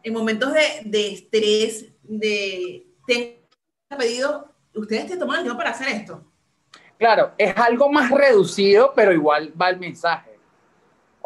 [0.03, 3.37] en momentos de, de estrés, de tengo
[3.97, 6.23] pedido, ¿ustedes te toman el tiempo para hacer esto?
[6.97, 10.36] Claro, es algo más reducido, pero igual va el mensaje.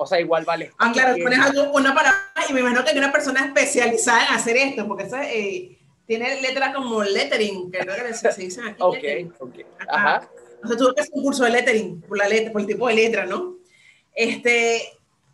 [0.02, 0.72] O sea, igual vale.
[0.80, 4.34] Ah, claro, pones algo, una palabra y me imagino que hay una persona especializada en
[4.34, 8.78] hacer esto, porque eso eh, tiene letras como lettering, que creo que se, dicen aquí.
[8.80, 9.56] ok, ok.
[9.88, 10.28] Ajá.
[10.64, 12.88] O sea, tuve que hacer un curso de lettering por, la letra, por el tipo
[12.88, 13.58] de letra, ¿no?
[14.16, 14.82] Este,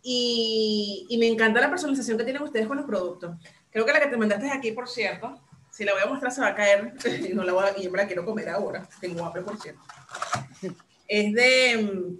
[0.02, 3.36] y, y, me encanta la personalización que tienen ustedes con los productos.
[3.70, 6.42] Creo que la que te mandaste aquí, por cierto, si la voy a mostrar se
[6.42, 6.92] va a caer
[7.26, 8.86] y no la voy a, y yo me la quiero comer ahora.
[9.00, 9.80] Tengo hambre, por cierto.
[11.08, 12.18] Es de mm,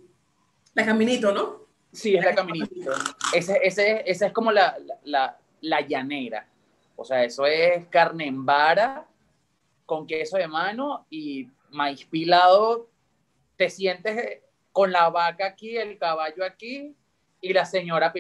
[0.73, 1.68] la Caminito, ¿no?
[1.93, 2.93] Sí, es la caminito.
[3.35, 6.47] Ese, ese, esa es como la, la, la, llanera.
[6.97, 9.07] O sea, eso es carne en vara
[9.87, 12.89] con queso de mano y maíz pilado.
[13.57, 16.95] Te sientes con la vaca aquí, el caballo aquí
[17.41, 18.13] y la señora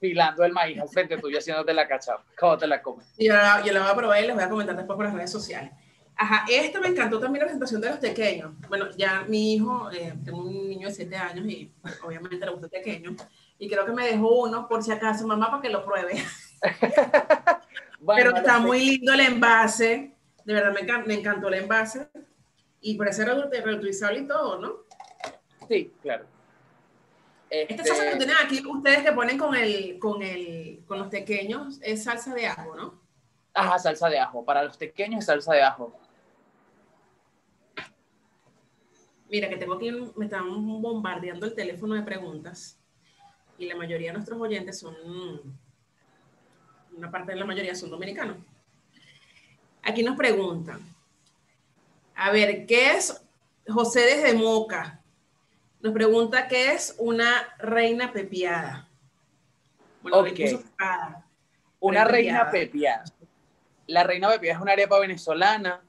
[0.00, 2.24] pilando el maíz al frente tuyo haciéndote la cachapa.
[2.38, 3.06] ¿Cómo te la comes?
[3.18, 3.34] Yo,
[3.64, 5.72] yo la voy a probar y les voy a comentar después por las redes sociales.
[6.20, 8.52] Ajá, esto me encantó también la presentación de los pequeños.
[8.68, 11.70] Bueno, ya mi hijo, eh, tengo un niño de 7 años y
[12.04, 13.14] obviamente le gusta el pequeño.
[13.56, 16.20] Y creo que me dejó uno por si acaso, mamá, para que lo pruebe.
[18.16, 20.16] Pero está muy lindo el envase.
[20.44, 22.08] De verdad me, me encantó el envase.
[22.80, 24.72] Y parece reutilizable y todo, ¿no?
[25.68, 26.24] Sí, claro.
[27.48, 27.74] Este...
[27.74, 31.78] Esta salsa que tienen aquí ustedes que ponen con, el, con, el, con los pequeños
[31.80, 33.00] es salsa de ajo, ¿no?
[33.54, 34.44] Ajá, salsa de ajo.
[34.44, 35.96] Para los pequeños es salsa de ajo.
[39.30, 40.46] Mira, que tengo aquí, me están
[40.80, 42.78] bombardeando el teléfono de preguntas
[43.58, 44.94] y la mayoría de nuestros oyentes son,
[46.96, 48.36] una parte de la mayoría son dominicanos.
[49.82, 50.80] Aquí nos preguntan,
[52.14, 53.22] a ver, ¿qué es
[53.66, 55.00] José desde Moca?
[55.80, 58.88] Nos pregunta qué es una reina pepiada.
[60.02, 60.24] Bueno,
[61.80, 63.04] Una reina pepiada.
[63.86, 65.80] La reina pepiada es una arepa venezolana.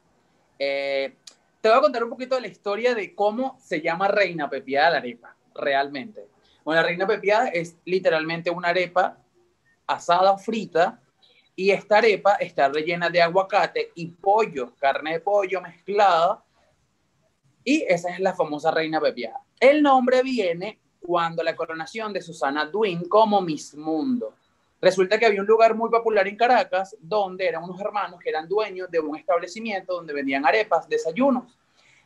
[0.57, 1.15] Eh,
[1.61, 4.91] te voy a contar un poquito de la historia de cómo se llama reina pepiada
[4.91, 6.27] la arepa, realmente.
[6.63, 9.17] Bueno, la reina pepiada es literalmente una arepa
[9.87, 11.01] asada o frita
[11.55, 16.43] y esta arepa está rellena de aguacate y pollo, carne de pollo mezclada
[17.63, 19.41] y esa es la famosa reina pepiada.
[19.59, 24.35] El nombre viene cuando la coronación de Susana Duin como Miss Mundo.
[24.81, 28.47] Resulta que había un lugar muy popular en Caracas donde eran unos hermanos que eran
[28.47, 31.57] dueños de un establecimiento donde vendían arepas, desayunos.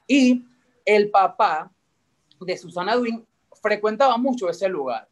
[0.08, 0.46] Y
[0.84, 1.72] el papá
[2.40, 3.26] de Susana Duin
[3.62, 5.08] frecuentaba mucho ese lugar.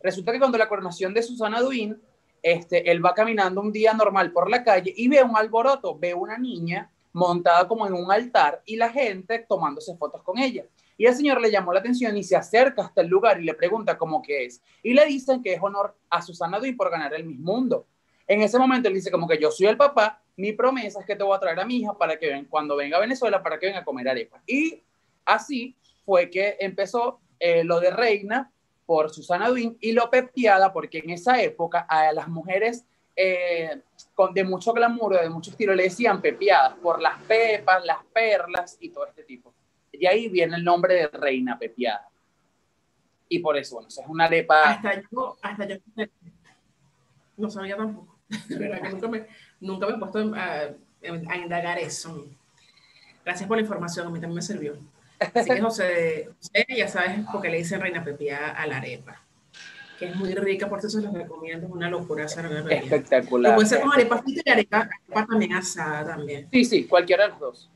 [0.00, 2.00] Resulta que cuando la coronación de Susana Duin,
[2.42, 6.14] este, él va caminando un día normal por la calle y ve un alboroto, ve
[6.14, 10.64] una niña montada como en un altar y la gente tomándose fotos con ella.
[11.00, 13.54] Y el señor le llamó la atención y se acerca hasta el lugar y le
[13.54, 14.60] pregunta cómo que es.
[14.82, 17.86] Y le dicen que es honor a Susana Duin por ganar el Miss Mundo.
[18.26, 21.16] En ese momento él dice como que yo soy el papá, mi promesa es que
[21.16, 23.58] te voy a traer a mi hija para que ven, cuando venga a Venezuela para
[23.58, 24.42] que venga a comer arepa.
[24.46, 24.82] Y
[25.24, 28.52] así fue que empezó eh, lo de reina
[28.84, 32.84] por Susana Duin y lo pepiada porque en esa época a las mujeres
[33.16, 33.80] eh,
[34.14, 38.76] con, de mucho glamour, de mucho estilo, le decían pepiadas por las pepas, las perlas
[38.80, 39.54] y todo este tipo.
[40.00, 42.08] Y ahí viene el nombre de reina pepiada.
[43.28, 44.70] Y por eso, bueno, es una arepa.
[44.70, 45.76] Hasta yo, hasta yo
[47.36, 48.18] no sabía tampoco.
[48.90, 49.26] nunca me,
[49.60, 52.26] nunca me he puesto a, indagar eso.
[53.22, 54.78] Gracias por la información, a mí también me sirvió.
[55.34, 59.22] Así que José, José ya sabes por qué le dicen reina pepiada a la arepa
[59.98, 62.46] que es muy rica, por eso se los recomiendo, es una locura hacer.
[62.46, 63.54] Espectacular.
[63.54, 66.48] puede ser con arepa frita y arepa, arepa también asada también.
[66.50, 67.70] Sí, sí, cualquiera de los dos.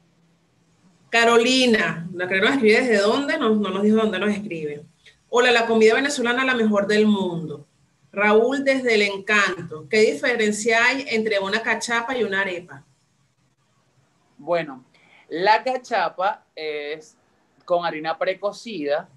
[1.25, 4.85] Carolina, la que nos escribe desde dónde, no, no nos dijo dónde nos escribe.
[5.29, 7.69] Hola, la comida venezolana la mejor del mundo.
[8.11, 9.87] Raúl desde el encanto.
[9.89, 12.83] ¿Qué diferencia hay entre una cachapa y una arepa?
[14.37, 14.85] Bueno,
[15.29, 17.17] la cachapa es
[17.65, 19.09] con harina precocida.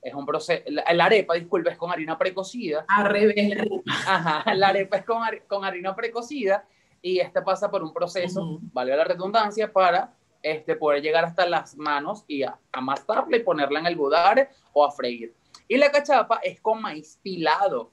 [0.00, 2.84] Es un proceso, la, arepa, disculpe, es con harina precocida.
[2.86, 3.58] Al revés.
[4.06, 6.64] Ajá, la arepa es con, har- con harina precocida
[7.02, 8.60] y esta pasa por un proceso, Ujú.
[8.72, 13.80] valga la redundancia, para este, poder llegar hasta las manos y a- amasarla y ponerla
[13.80, 15.34] en el budare o a freír.
[15.68, 17.90] Y la cachapa es con maíz pilado.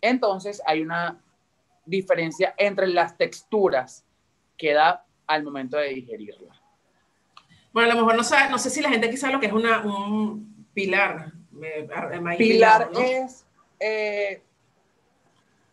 [0.00, 1.20] Entonces hay una
[1.84, 4.04] diferencia entre las texturas
[4.56, 6.54] que da al momento de digerirla.
[7.72, 9.46] Bueno, a lo mejor no sabe, no sé si la gente aquí sabe lo que
[9.46, 11.32] es una, un pilar.
[11.62, 13.00] eh, maíz Pilar pilado, ¿no?
[13.00, 13.46] es...
[13.78, 14.42] Eh,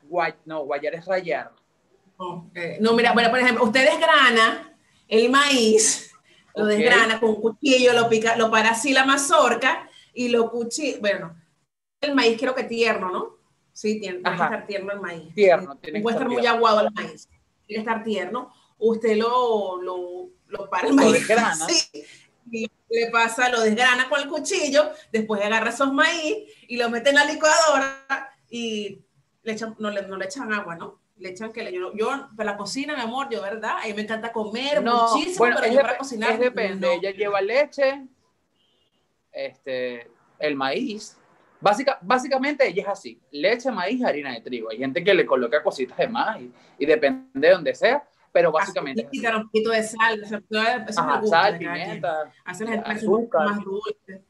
[0.09, 1.51] guay- no, guayar es rayar.
[2.19, 4.72] No, eh, no, mira, bueno, por ejemplo, usted desgrana
[5.13, 6.11] el maíz,
[6.55, 10.97] lo desgrana con un cuchillo, lo pica, lo para así la mazorca y lo cuchilla,
[10.99, 11.35] bueno,
[12.01, 13.37] el maíz creo que tierno, ¿no?
[13.71, 15.33] Sí, tiene, tiene que estar tierno el maíz.
[15.35, 17.27] Tierno, tiene puede estar estar muy aguado el maíz,
[17.65, 18.51] tiene que estar tierno.
[18.77, 21.13] Usted lo, lo, lo para el Lo maíz.
[21.13, 21.51] desgrana.
[21.51, 22.03] así,
[22.51, 27.09] y le pasa, lo desgrana con el cuchillo, después agarra esos maíz y lo mete
[27.09, 28.99] en la licuadora y
[29.43, 31.02] le echan, no, le, no le echan agua, ¿no?
[31.17, 33.77] Le echan que le, yo, yo para la cocina, mi amor, yo, ¿verdad?
[33.83, 36.31] A mí me encanta comer No, muchísimo, bueno, pero yo para cocinar.
[36.31, 36.87] es depende.
[36.87, 36.93] no.
[36.93, 38.07] Ella lleva leche,
[39.31, 41.17] este, el maíz.
[41.61, 44.69] Básica, básicamente ella es así: leche, maíz, harina de trigo.
[44.69, 48.51] Hay gente que le coloca cositas de más y, y depende de donde sea, pero
[48.51, 49.07] básicamente.
[49.09, 52.33] Azúcar, un poquito de sal, o sea, todo eso Ajá, me gusta sal, pimienta.
[52.43, 53.47] Hace la gente azúcar.
[53.47, 54.23] más dulce.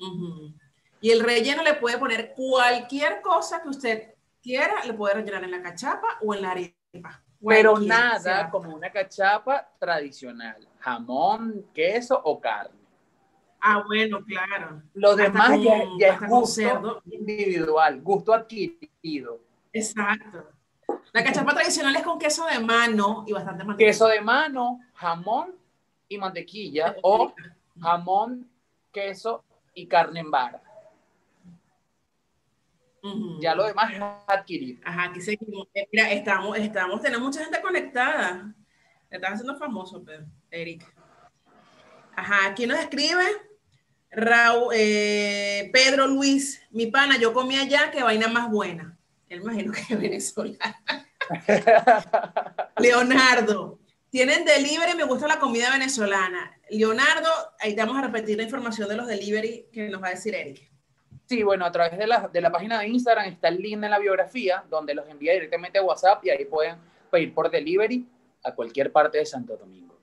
[0.00, 0.52] Ujú.
[1.02, 5.50] Y el relleno le puede poner cualquier cosa que usted quiera, le puede rellenar en
[5.50, 7.22] la cachapa o en la arepa.
[7.46, 12.78] Pero nada sea, como una cachapa tradicional: jamón, queso o carne.
[13.62, 14.82] Ah, bueno, claro.
[14.94, 17.02] Lo demás con- ya, ya es gusto cerdo.
[17.10, 19.40] individual, gusto adquirido.
[19.72, 20.50] Exacto.
[21.12, 23.90] La cachapa tradicional es con queso de mano y bastante mantequilla.
[23.90, 25.54] Queso de mano, jamón
[26.08, 27.32] y mantequilla o
[27.80, 28.48] jamón,
[28.92, 30.62] queso y carne en vara.
[33.40, 34.80] Ya lo demás es adquirido.
[34.84, 35.68] Ajá, aquí seguimos.
[35.74, 38.54] Eh, Mira, estamos, estamos, tenemos mucha gente conectada.
[39.08, 40.86] Te estás haciendo famoso, Pedro, Eric.
[42.14, 43.24] Ajá, aquí nos escribe
[44.10, 48.98] Raúl, eh, Pedro Luis, mi pana, yo comí allá, qué vaina más buena.
[49.28, 50.58] Él imagino que es venezolano.
[52.78, 53.78] Leonardo,
[54.10, 56.58] tienen delivery, me gusta la comida venezolana.
[56.68, 57.28] Leonardo,
[57.60, 60.34] ahí te vamos a repetir la información de los delivery que nos va a decir
[60.34, 60.70] Eric.
[61.30, 63.88] Sí, bueno, a través de la, de la página de Instagram está el link en
[63.88, 66.76] la biografía donde los envía directamente a WhatsApp y ahí pueden
[67.08, 68.04] pedir por delivery
[68.42, 69.96] a cualquier parte de Santo Domingo.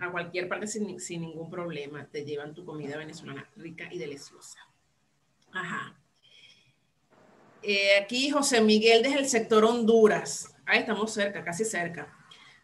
[0.00, 2.04] a cualquier parte sin, sin ningún problema.
[2.10, 4.58] Te llevan tu comida venezolana rica y deliciosa.
[5.52, 5.94] Ajá.
[7.62, 10.52] Eh, aquí José Miguel desde el sector Honduras.
[10.66, 12.12] Ahí estamos cerca, casi cerca.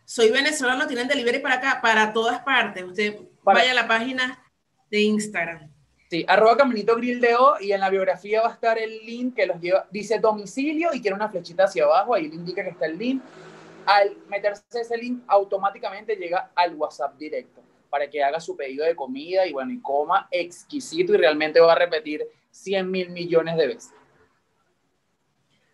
[0.05, 2.83] Soy venezolano, tienen delivery para acá, para todas partes.
[2.83, 4.42] Usted Para- vaya a la página
[4.90, 5.71] de Instagram.
[6.12, 9.35] Sí, arroba Caminito Grill de O y en la biografía va a estar el link
[9.35, 12.68] que los lleva, dice domicilio y tiene una flechita hacia abajo, ahí le indica que
[12.68, 13.22] está el link.
[13.87, 18.94] Al meterse ese link, automáticamente llega al WhatsApp directo para que haga su pedido de
[18.94, 23.68] comida y bueno, y coma exquisito y realmente va a repetir 100 mil millones de
[23.68, 23.94] veces.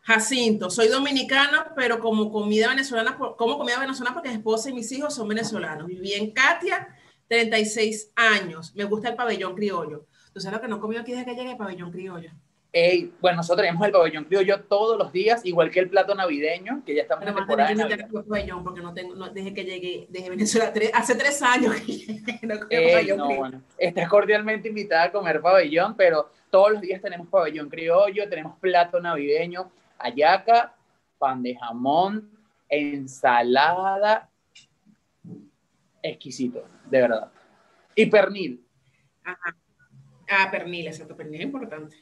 [0.02, 4.92] Jacinto, soy dominicano, pero como comida venezolana, como comida venezolana porque mi esposa y mis
[4.92, 5.88] hijos son venezolanos.
[5.88, 6.96] Viví en Katia,
[7.26, 8.72] 36 años.
[8.76, 10.06] Me gusta el pabellón criollo.
[10.32, 11.56] ¿Tú sabes lo que no he comido aquí desde que llegué?
[11.56, 12.30] Pabellón criollo.
[12.70, 16.82] Ey, bueno, nosotros tenemos el pabellón criollo todos los días, igual que el plato navideño,
[16.84, 20.28] que ya estamos en temporada de pabellón porque no tengo, no, desde que llegué, desde
[20.28, 23.40] Venezuela, tres- hace tres años que llegué, no Ey, pabellón no, criollo.
[23.40, 28.58] bueno, estás cordialmente invitada a comer pabellón, pero todos los días tenemos pabellón criollo, tenemos
[28.58, 30.74] plato navideño, hallaca,
[31.16, 32.30] pan de jamón,
[32.68, 34.28] ensalada,
[36.02, 37.30] exquisito, de verdad.
[37.94, 38.62] Y pernil.
[40.28, 41.96] Ah, pernil, exacto, pernil es importante.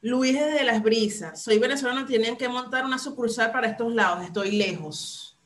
[0.00, 4.50] Luis desde Las Brisas, soy venezolano, tienen que montar una sucursal para estos lados, estoy
[4.52, 5.36] lejos.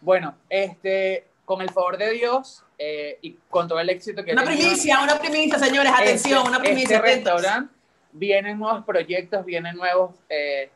[0.00, 4.44] Bueno, este, con el favor de Dios eh, y con todo el éxito que Una
[4.44, 6.96] tenido, primicia, una primicia, señores, atención, este- una primicia.
[6.98, 7.74] Este restaurante,
[8.12, 10.70] vienen nuevos proyectos, vienen nuevos, eh,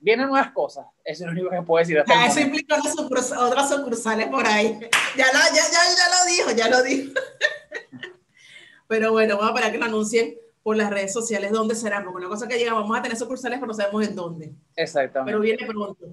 [0.00, 0.86] vienen nuevas cosas.
[1.04, 2.00] Eso es lo único que puedo decir.
[2.00, 4.80] hasta Ah, eso implica una sucurs- otras sucursales por ahí.
[5.16, 7.12] Ya lo, ya, ya, ya lo dijo, ya lo dijo.
[8.92, 12.18] Pero bueno, vamos a esperar que lo anuncien por las redes sociales dónde será, porque
[12.18, 14.52] una cosa que llega, vamos a tener sucursales, pero no sabemos en dónde.
[14.76, 15.32] Exactamente.
[15.32, 16.08] Pero viene pronto,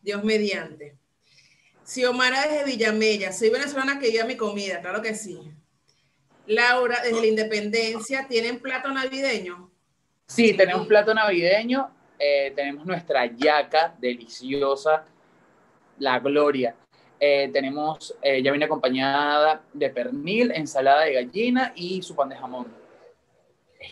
[0.00, 0.96] Dios mediante.
[1.84, 3.32] Xiomara desde Villamella.
[3.32, 5.36] Soy venezolana que vive mi comida, claro que sí.
[6.46, 9.72] Laura, desde la Independencia, ¿tienen plato navideño?
[10.28, 11.90] Sí, tenemos plato navideño.
[12.20, 15.04] eh, tenemos nuestra yaca deliciosa,
[15.98, 16.76] la gloria.
[17.24, 22.34] Eh, tenemos, eh, ya viene acompañada de pernil, ensalada de gallina y su pan de
[22.36, 22.66] jamón.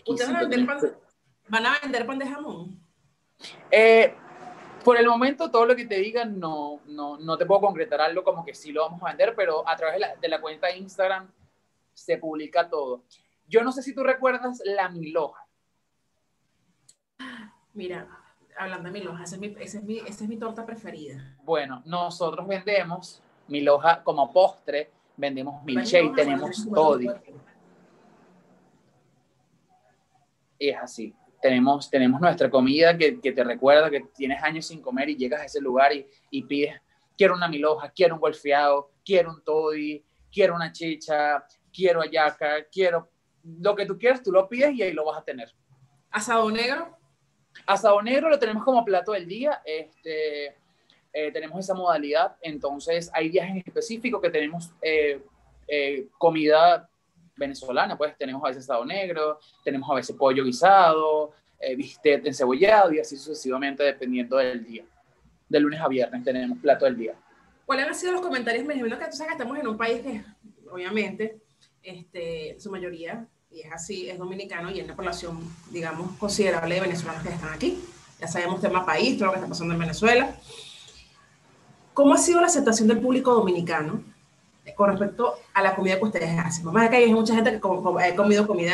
[0.05, 0.79] ¿Ustedes van a vender pan,
[1.47, 2.77] van a vender pan de jamón?
[3.71, 4.13] Eh,
[4.83, 8.21] por el momento, todo lo que te diga, no, no, no te puedo concretar algo
[8.21, 10.67] como que sí lo vamos a vender, pero a través de la, de la cuenta
[10.67, 11.31] de Instagram
[11.93, 13.05] se publica todo.
[13.47, 15.47] Yo no sé si tú recuerdas la miloja.
[17.71, 18.09] Mira,
[18.61, 21.35] hablando de mi loja, esa es mi, esa es mi, esa es mi torta preferida.
[21.43, 27.07] Bueno, nosotros vendemos miloja como postre, vendemos milkshake, tenemos toddy.
[30.59, 31.15] Y es así.
[31.41, 35.41] Tenemos, tenemos nuestra comida que, que te recuerda que tienes años sin comer y llegas
[35.41, 36.79] a ese lugar y, y pides,
[37.17, 41.43] quiero una miloja, quiero un golfeado, quiero un toddy, quiero una chicha,
[41.73, 43.09] quiero ayaca, quiero
[43.43, 45.51] lo que tú quieras, tú lo pides y ahí lo vas a tener.
[46.11, 47.00] Asado negro.
[47.65, 49.61] Asado negro lo tenemos como plato del día.
[49.65, 50.55] Este,
[51.13, 52.35] eh, tenemos esa modalidad.
[52.41, 55.21] Entonces, hay días en específico que tenemos eh,
[55.67, 56.89] eh, comida
[57.35, 57.97] venezolana.
[57.97, 61.33] Pues tenemos a veces asado negro, tenemos a veces pollo guisado,
[61.75, 64.83] bistec encebollado y así sucesivamente, dependiendo del día.
[65.47, 67.13] De lunes a viernes tenemos plato del día.
[67.65, 68.65] ¿Cuáles han sido los comentarios?
[68.65, 70.23] Me imagino que tú sabes que estamos en un país que,
[70.69, 71.39] obviamente,
[71.83, 75.37] este, su mayoría, y es así, es dominicano y es una población,
[75.69, 77.83] digamos, considerable de venezolanos que están aquí.
[78.19, 80.35] Ya sabemos tema país, todo lo que está pasando en Venezuela.
[81.93, 84.03] ¿Cómo ha sido la aceptación del público dominicano
[84.75, 86.63] con respecto a la comida que ustedes hacen?
[86.63, 88.73] Vamos a que hay mucha gente que ha comido comida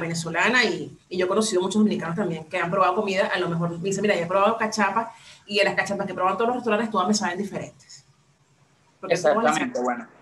[0.00, 3.48] venezolana y, y yo he conocido muchos dominicanos también que han probado comida, a lo
[3.48, 5.08] mejor me dicen, mira, yo he probado cachapas
[5.46, 8.04] y de las cachapas que proban todos los restaurantes todas me saben diferentes.
[9.00, 10.19] Porque Exactamente, bueno.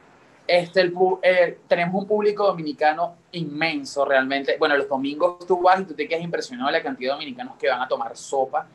[0.49, 4.57] Este, el, eh, tenemos un público dominicano inmenso realmente.
[4.59, 7.57] Bueno, los domingos tú vas y tú te quedas impresionado de la cantidad de dominicanos
[7.59, 8.67] que van a tomar sopa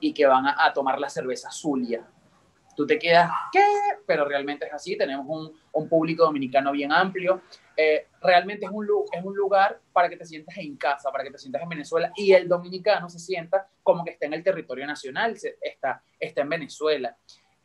[0.00, 2.06] y que van a, a tomar la cerveza Zulia.
[2.76, 3.64] Tú te quedas, ¿qué?
[4.06, 4.98] Pero realmente es así.
[4.98, 7.40] Tenemos un, un público dominicano bien amplio.
[7.74, 11.30] Eh, realmente es un, es un lugar para que te sientas en casa, para que
[11.30, 14.86] te sientas en Venezuela y el dominicano se sienta como que está en el territorio
[14.86, 17.16] nacional, se- está, está en Venezuela.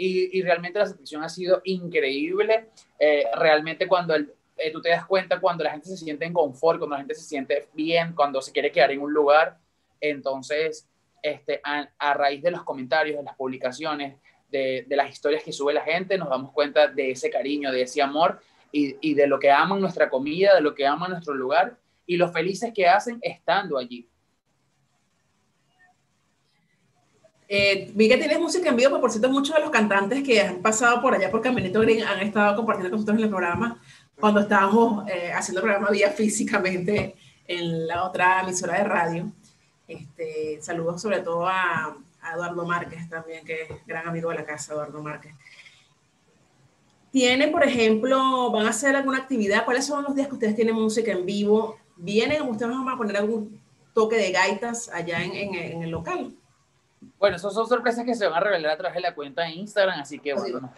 [0.01, 2.69] Y, realmente la aceptación ha sido increíble.
[2.97, 6.79] Eh, realmente cuando eh, tú te das cuenta, cuando la gente se siente en confort,
[6.79, 9.57] cuando la gente se siente bien, cuando se quiere quedar en un lugar,
[9.99, 10.87] entonces,
[11.21, 14.15] este, a, raíz de los comentarios, de las publicaciones,
[14.49, 17.81] de, de las historias que sube la gente, nos damos cuenta de ese cariño, de
[17.81, 18.39] ese amor
[18.71, 22.15] y, y de lo que aman nuestra comida, de lo que aman nuestro lugar y
[22.15, 24.07] los felices que hacen estando allí.
[27.51, 30.39] Eh, vi que tienes música en vivo, pero por cierto, muchos de los cantantes que
[30.39, 33.81] han pasado por allá por Caminito Green han estado compartiendo con nosotros en el programa
[34.19, 37.15] cuando estábamos eh, haciendo el programa vía físicamente
[37.47, 39.31] en la otra emisora de radio.
[39.87, 41.97] Este, saludos sobre todo a,
[42.35, 45.33] Eduardo Márquez también, que es gran amigo de la casa, Eduardo Márquez.
[47.11, 49.65] ¿Tiene, por ejemplo, van a hacer alguna actividad?
[49.65, 51.79] ¿Cuáles son los días que ustedes tienen música en vivo?
[51.95, 53.59] ¿Vienen, ustedes van a poner algún
[53.95, 56.35] toque de gaitas allá en el local?
[57.17, 59.51] Bueno, esas son sorpresas que se van a revelar a través de la cuenta de
[59.51, 60.71] Instagram, así que bueno, nos,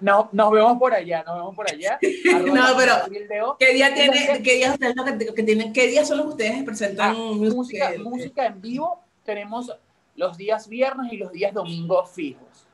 [0.00, 1.98] no- nos vemos por allá, nos vemos por allá.
[2.52, 6.26] No, pero- ¿Qué día tiene, qué ustedes lo que, que tienen, qué días son los
[6.26, 9.72] que ustedes presentan Ah, música, música en vivo tenemos
[10.16, 12.66] los días viernes y los días domingos fijos,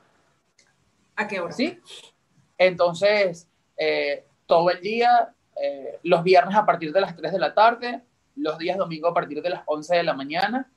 [1.17, 1.53] ¿A qué hora?
[1.53, 1.79] ¿sí?
[2.59, 7.53] Entonces, eh, todo el día, eh, los viernes a partir de las 3 de la
[7.55, 8.03] tarde,
[8.37, 10.71] los días domingos a partir de las 11 de la mañana.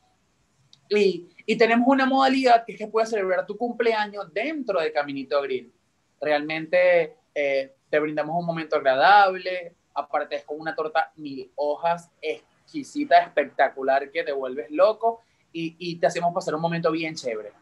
[0.89, 5.41] Y, y tenemos una modalidad que es que puedes celebrar tu cumpleaños dentro de Caminito
[5.41, 5.71] Grill.
[6.19, 13.19] Realmente eh, te brindamos un momento agradable, aparte es con una torta mil hojas exquisita,
[13.19, 15.21] espectacular, que te vuelves loco
[15.53, 17.53] y, te hacemos pasar un momento bien chévere.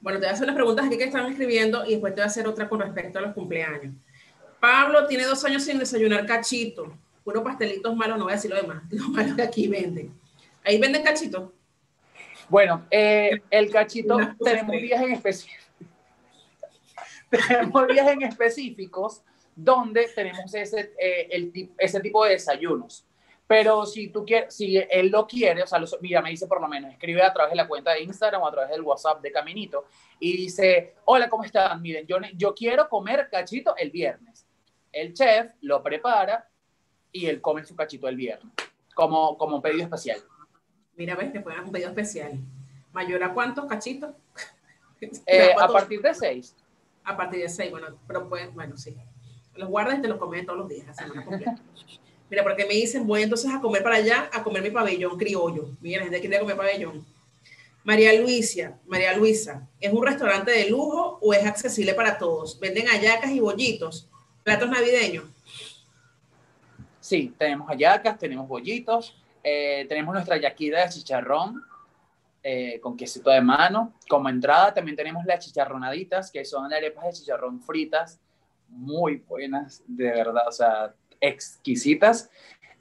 [0.00, 2.24] Bueno, te voy a hacer unas preguntas aquí que están escribiendo y después te voy
[2.24, 3.94] a hacer otra con respecto a los cumpleaños.
[4.58, 6.96] Pablo tiene dos años sin desayunar cachito.
[7.22, 10.18] Unos pastelitos malos, no voy a decir lo demás, los malos que aquí venden.
[10.64, 11.52] Ahí venden cachito.
[12.50, 15.62] Bueno, eh, el cachito, tenemos días en específico.
[17.30, 19.22] tenemos días en específicos
[19.54, 23.06] donde tenemos ese, eh, el, ese tipo de desayunos.
[23.46, 26.60] Pero si tú quieres, si él lo quiere, o sea, los- mira, me dice por
[26.60, 29.20] lo menos, escribe a través de la cuenta de Instagram o a través del WhatsApp
[29.22, 29.84] de Caminito
[30.18, 31.80] y dice, hola, ¿cómo están?
[31.82, 34.44] Miren, yo, yo quiero comer cachito el viernes.
[34.92, 36.48] El chef lo prepara
[37.12, 38.52] y él come su cachito el viernes,
[38.94, 40.18] como, como pedido especial.
[41.00, 42.38] Mira, ves, te pueden hacer un pedido especial.
[42.92, 44.10] ¿Mayor a cuántos cachitos?
[45.24, 46.54] Eh, ¿Para a partir de seis.
[47.04, 48.94] A partir de 6, bueno, pero pues, bueno, sí.
[49.54, 51.56] Los guardas y te los comes todos los días, la semana completa.
[52.30, 55.70] Mira, porque me dicen, voy entonces a comer para allá, a comer mi pabellón criollo.
[55.80, 57.06] Mira, gente quiere comer pabellón.
[57.82, 62.60] María Luisa, María Luisa, ¿es un restaurante de lujo o es accesible para todos?
[62.60, 64.06] ¿Venden hallacas y bollitos?
[64.44, 65.24] ¿Platos navideños?
[67.00, 71.62] Sí, tenemos hallacas, tenemos bollitos, eh, tenemos nuestra yaquita de chicharrón
[72.42, 73.94] eh, con quesito de mano.
[74.08, 78.20] Como entrada también tenemos las chicharronaditas, que son arepas de chicharrón fritas,
[78.68, 82.30] muy buenas, de verdad, o sea, exquisitas.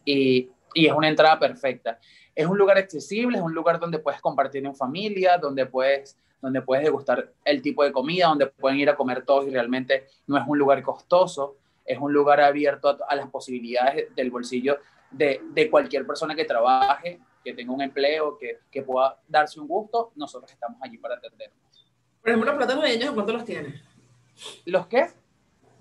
[0.05, 1.99] Y, y es una entrada perfecta.
[2.36, 6.62] Es un lugar accesible, es un lugar donde puedes compartir en familia, donde puedes donde
[6.62, 10.38] puedes degustar el tipo de comida, donde pueden ir a comer todos y realmente no
[10.38, 14.78] es un lugar costoso, es un lugar abierto a, a las posibilidades del bolsillo
[15.12, 19.68] de, de, cualquier persona que trabaje, que tenga un empleo, que, que, pueda darse un
[19.68, 21.57] gusto, nosotros estamos allí para atendernos.
[22.22, 23.82] Por ejemplo, los platos navideños, ¿cuánto los tienes?
[24.66, 25.07] ¿Los qué?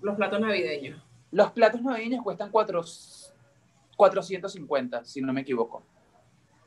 [0.01, 1.01] Los platos navideños.
[1.31, 2.83] Los platos navideños cuestan cuatro,
[3.95, 5.83] 450, si no me equivoco.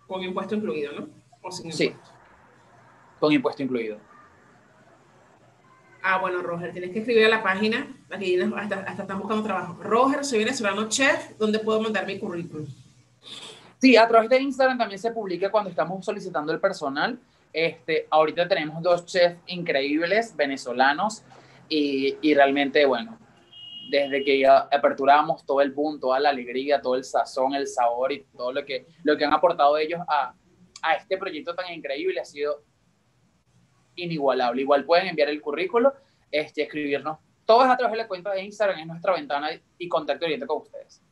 [0.06, 1.08] Con impuesto incluido, ¿no?
[1.42, 1.94] ¿O sin sí,
[3.18, 3.98] con impuesto incluido.
[6.02, 9.76] Ah, bueno, Roger, tienes que escribir a la página, aquí hasta, hasta están buscando trabajo.
[9.80, 12.66] Roger, soy venezolano chef, ¿dónde puedo mandar mi currículum?
[13.78, 17.18] Sí, a través de Instagram también se publica cuando estamos solicitando el personal.
[17.52, 21.22] Este, ahorita tenemos dos chefs increíbles venezolanos
[21.68, 23.18] y, y realmente, bueno,
[23.90, 28.10] desde que ya aperturamos todo el boom, toda la alegría, todo el sazón, el sabor
[28.10, 30.34] y todo lo que, lo que han aportado ellos a,
[30.82, 32.62] a este proyecto tan increíble ha sido
[33.96, 34.62] inigualable.
[34.62, 35.94] Igual pueden enviar el currículo,
[36.30, 37.18] este, escribirnos.
[37.44, 40.46] Todo es a través de la cuenta de Instagram, es nuestra ventana y contacto directo
[40.46, 41.02] con ustedes.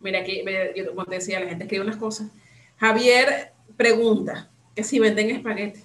[0.00, 0.44] Mira, aquí,
[0.74, 2.28] yo, como te decía, la gente escribe unas cosas.
[2.76, 5.80] Javier pregunta que si venden espagueti.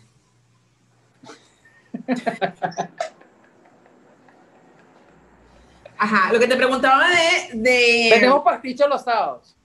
[5.97, 7.59] Ajá, lo que te preguntaba de...
[7.59, 8.09] de...
[8.11, 9.55] Vendemos pasticho los sábados.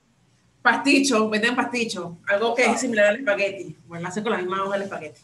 [0.61, 3.75] Pasticho, venden pasticho, algo que es similar al espagueti.
[3.87, 5.21] Bueno, hace con la misma hoja del espagueti.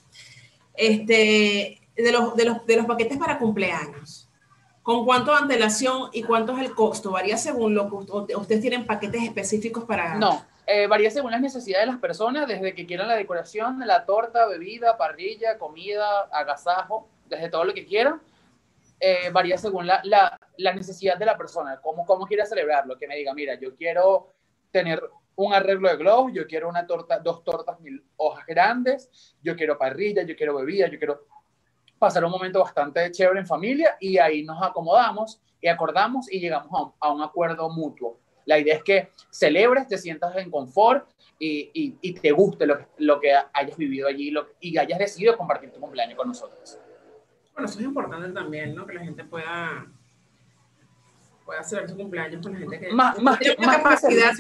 [0.76, 4.30] Este, de los, de, los, de los paquetes para cumpleaños.
[4.82, 7.12] ¿Con cuánto antelación y cuánto es el costo?
[7.12, 10.16] ¿Varía según lo que ustedes tienen paquetes específicos para...?
[10.16, 14.06] No, eh, varía según las necesidades de las personas, desde que quieran la decoración, la
[14.06, 18.22] torta, bebida, parrilla, comida, agasajo, desde todo lo que quieran.
[19.00, 22.98] Eh, varía según la, la, la, necesidad de la persona, cómo, cómo quiera celebrarlo.
[22.98, 24.30] Que me diga, mira, yo quiero
[24.72, 25.02] tener
[25.36, 29.78] un arreglo de globos, yo quiero una torta, dos tortas mil hojas grandes, yo quiero
[29.78, 31.26] parrilla, yo quiero bebida, yo quiero
[31.98, 36.70] pasar un momento bastante chévere en familia y ahí nos acomodamos y acordamos y llegamos
[36.74, 38.20] a un, a un acuerdo mutuo.
[38.46, 41.08] La idea es que celebres, te sientas en confort
[41.40, 45.38] y, y, y te guste lo, lo, que hayas vivido allí lo, y hayas decidido
[45.38, 46.78] compartir tu cumpleaños con nosotros.
[47.54, 48.86] Bueno, eso es importante también, ¿no?
[48.86, 49.88] Que la gente pueda,
[51.46, 54.34] pueda celebrar su cumpleaños con la gente que más, más, más capacidad.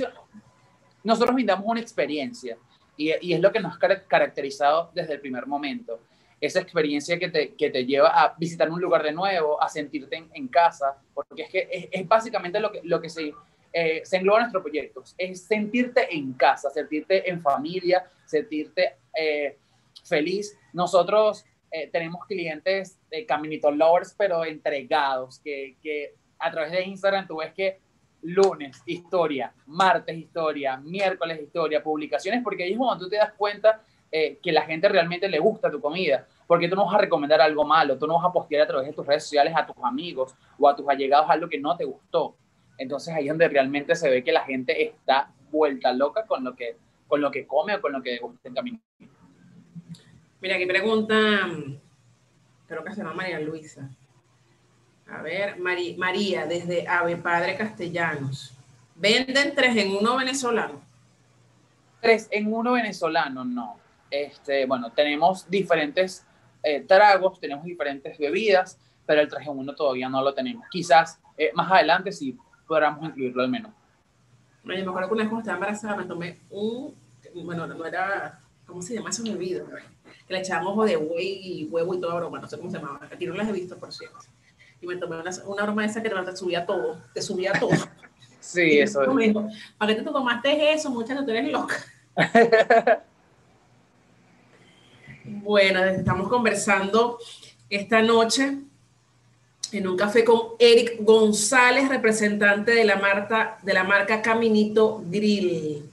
[1.04, 2.58] Nosotros brindamos una experiencia
[2.95, 5.99] y, es lo que nos ha caracterizado desde el primer momento
[6.39, 10.26] esa experiencia que te, que te lleva a visitar un lugar de nuevo, a sentirte
[10.34, 13.34] en, casa, porque es que es, básicamente lo que, lo que se,
[13.72, 19.58] eh, engloba en nuestros proyectos, es sentirte en casa, sentirte en familia, sentirte eh,
[20.04, 20.58] feliz.
[20.74, 27.26] Nosotros eh, tenemos clientes de Caminito Lovers, pero entregados, que, que a través de Instagram
[27.26, 27.80] tú ves que
[28.24, 33.82] lunes historia, martes historia, miércoles historia, publicaciones, porque ahí es cuando tú te das cuenta
[34.11, 37.41] eh, que la gente realmente le gusta tu comida, porque tú no vas a recomendar
[37.41, 39.76] algo malo, tú no vas a postear a través de tus redes sociales a tus
[39.84, 42.36] amigos o a tus allegados algo que no te gustó.
[42.78, 46.55] Entonces ahí es donde realmente se ve que la gente está vuelta loca con lo
[46.55, 48.80] que, con lo que come o con lo que gusta en camino.
[50.41, 51.15] Mira, aquí pregunta,
[52.67, 53.89] creo que se llama María Luisa.
[55.14, 58.51] A ver, Mari, María, desde Ave Padre Castellanos.
[58.95, 60.82] ¿Venden tres en uno venezolano?
[62.01, 63.78] Tres en uno venezolano, no.
[64.09, 66.26] Este, bueno, tenemos diferentes
[66.64, 70.66] eh, tragos, tenemos diferentes bebidas, pero el traje uno todavía no lo tenemos.
[70.72, 72.36] Quizás eh, más adelante sí
[72.68, 73.72] podamos incluirlo al.
[74.64, 76.95] Bueno, yo me acuerdo que una vez cuando estaba embarazada me tomé un,
[77.43, 79.68] bueno, no era, ¿cómo se llama eso bebido?
[80.28, 82.78] Que le echábamos ojo de buey y huevo y toda broma, no sé cómo se
[82.78, 83.07] llamaba.
[83.11, 84.18] Aquí no las he visto, por cierto.
[84.84, 87.71] Y me tomé una, una broma esa que te subía todo, te subía todo.
[88.41, 89.17] sí, eso es.
[89.17, 91.23] Dijo, ¿Para qué te tomaste eso, muchacha?
[91.23, 91.75] Tú eres loca.
[95.25, 97.17] Bueno, estamos conversando
[97.69, 98.57] esta noche
[99.71, 105.89] en un café con Eric González, representante de la marca, de la marca Caminito Grill.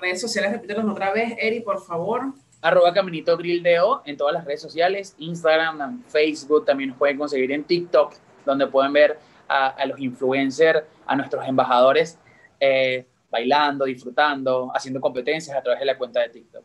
[0.00, 2.32] Redes sociales, repítenos otra vez, Eric, por favor.
[2.60, 7.52] Arroba Caminito Grill O en todas las redes sociales, Instagram, Facebook, también nos pueden conseguir
[7.52, 12.18] en TikTok, donde pueden ver a, los influencers, a nuestros embajadores
[12.60, 16.64] eh, bailando, disfrutando, haciendo competencias a través de la cuenta de TikTok.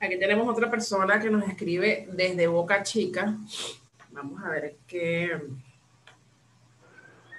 [0.00, 3.36] Aquí tenemos otra persona que nos escribe desde Boca Chica.
[4.10, 5.40] Vamos a ver qué.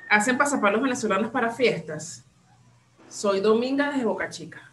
[0.10, 2.26] ¿Hacen pasapalos venezolanos para fiestas?
[3.08, 4.69] Soy Dominga desde Boca Chica.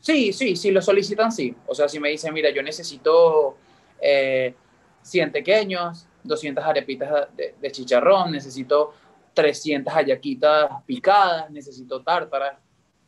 [0.00, 1.54] Sí, sí, sí, lo solicitan, sí.
[1.66, 3.56] O sea, si me dicen, mira, yo necesito
[4.00, 4.54] eh,
[5.02, 8.94] 100 pequeños, 200 arepitas de, chicharrón, necesito
[9.34, 12.58] 300 hallaquitas picadas, necesito tártaras.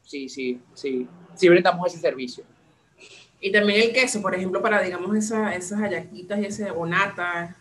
[0.03, 2.45] Sí, sí, sí, sí brindamos ese servicio.
[3.41, 7.57] Y también el queso, por ejemplo, para, digamos, esa, esas hallaquitas y ese bonata.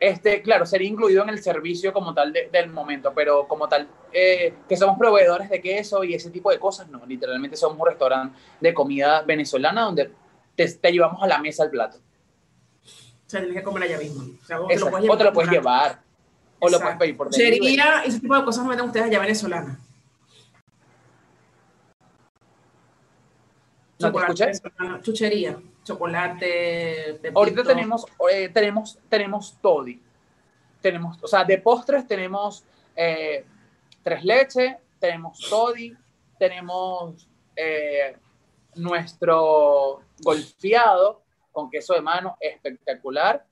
[0.00, 4.54] Este, claro, sería incluido en el servicio como tal del momento, pero como tal, eh,
[4.68, 8.38] que somos proveedores de queso y ese tipo de cosas, no, literalmente somos un restaurante
[8.60, 10.12] de comida venezolana donde
[10.54, 11.98] te, llevamos a la mesa el plato.
[11.98, 14.22] O sea, tienes que comer allá mismo.
[14.22, 16.00] O, sea, te lo puedes llevar, o te lo puedes llevar.
[16.60, 17.56] O lo puedes pedir por delivery.
[17.56, 19.78] Sería ese tipo de cosas no venden ustedes allá venezolanas.
[23.98, 24.62] ¿No te escuchas?
[25.02, 25.58] Chuchería
[25.88, 27.20] chocolate.
[27.34, 30.00] Ahorita tenemos, eh, tenemos, tenemos toddy.
[30.80, 32.64] Tenemos, o sea, de postres tenemos
[32.94, 33.44] eh,
[34.02, 35.96] tres leches, tenemos toddy,
[36.38, 37.26] tenemos
[37.56, 38.16] eh,
[38.76, 43.44] nuestro golfeado con queso de mano espectacular.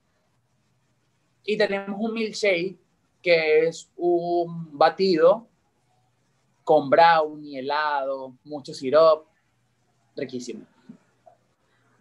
[1.45, 2.77] Y tenemos un milkshake
[3.23, 5.47] que es un batido
[6.63, 9.27] con brownie, helado, mucho sirop,
[10.17, 10.67] riquísimo.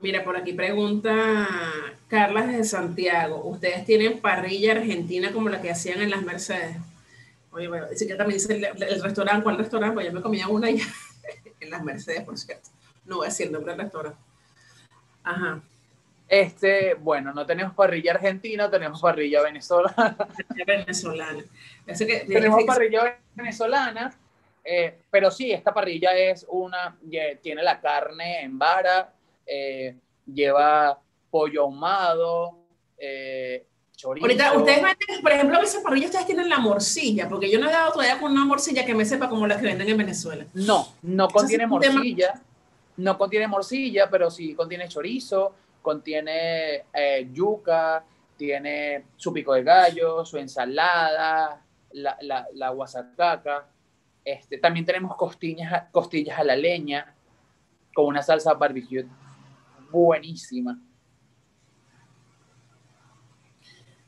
[0.05, 1.47] Mira, por aquí pregunta
[2.07, 3.43] Carla de Santiago.
[3.43, 6.77] ¿Ustedes tienen parrilla argentina como la que hacían en las Mercedes?
[7.49, 9.95] Oye, bueno, dice que también dice el, restaurante, ¿cuál restaurante?
[9.95, 10.83] Pues yo me comía una ya
[11.59, 12.69] en las Mercedes, por cierto.
[13.05, 14.19] No voy a decir el nombre del restaurante.
[15.23, 15.63] Ajá.
[16.27, 20.15] Este, bueno, no tenemos parrilla argentina, tenemos parrilla venezolana.
[20.67, 21.43] venezolana.
[21.87, 24.15] Que, tenemos parrilla venezolana,
[24.63, 26.95] eh, pero sí, esta parrilla es una,
[27.41, 29.14] tiene la carne en vara,
[29.45, 32.57] eh, lleva pollo ahumado,
[32.97, 33.65] eh,
[33.95, 34.25] chorizo.
[34.25, 37.71] Ahorita, ustedes venden, por ejemplo, esa parrilla ustedes tienen la morcilla, porque yo no he
[37.71, 40.45] dado todavía con una morcilla que me sepa como la que venden en Venezuela.
[40.53, 42.41] No, no contiene morcilla,
[42.97, 48.03] no contiene morcilla, pero sí contiene chorizo, contiene eh, yuca,
[48.37, 53.67] tiene su pico de gallo, su ensalada, la, la, la guasacaca.
[54.23, 57.13] Este, también tenemos costillas, costillas a la leña
[57.93, 59.05] con una salsa barbecue
[59.95, 60.79] buenísima.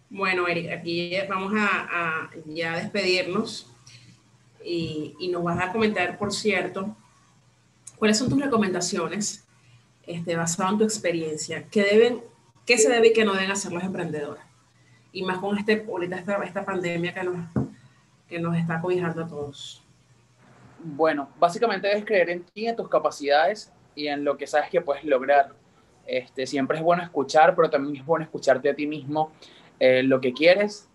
[0.10, 3.70] Bueno, Eric, aquí vamos a, ya despedirnos
[4.64, 6.96] y, nos vas a comentar, por cierto,
[7.98, 9.46] cuáles son tus recomendaciones
[10.06, 12.22] este, basado en tu experiencia, qué deben,
[12.66, 14.44] qué se debe y qué no deben hacer los emprendedores.
[15.12, 17.50] Y más con este, ahorita esta, esta pandemia que nos,
[18.30, 19.84] que nos está cobijando a todos.
[20.80, 24.80] Bueno, básicamente debes creer en ti, en tus capacidades y en lo que sabes que
[24.80, 25.54] puedes lograr.
[26.08, 29.34] Este, siempre es bueno escuchar, pero también es bueno escucharte a ti mismo
[29.78, 30.90] eh, lo que quieres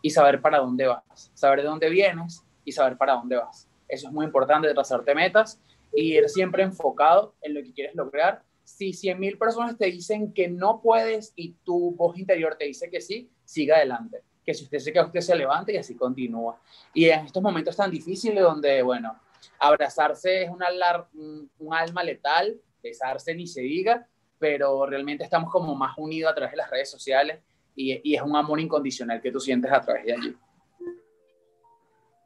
[0.00, 3.68] y saber para dónde vas, saber de dónde vienes y saber para dónde vas.
[3.88, 5.60] Eso es muy importante, trazarte metas
[5.92, 8.42] y ir siempre enfocado en lo que quieres lograr.
[8.64, 13.00] Si 100.000 personas te dicen que no puedes y tu voz interior te dice que
[13.00, 14.22] sí, siga adelante.
[14.46, 16.60] Que si usted se queda, usted se levante y así continúa.
[16.94, 19.20] Y en estos momentos tan difíciles donde, bueno,
[19.58, 24.08] abrazarse es un, un alma letal, besarse ni se diga,
[24.42, 27.38] pero realmente estamos como más unidos a través de las redes sociales
[27.76, 30.36] y, y, es un amor incondicional que tú sientes a través de allí.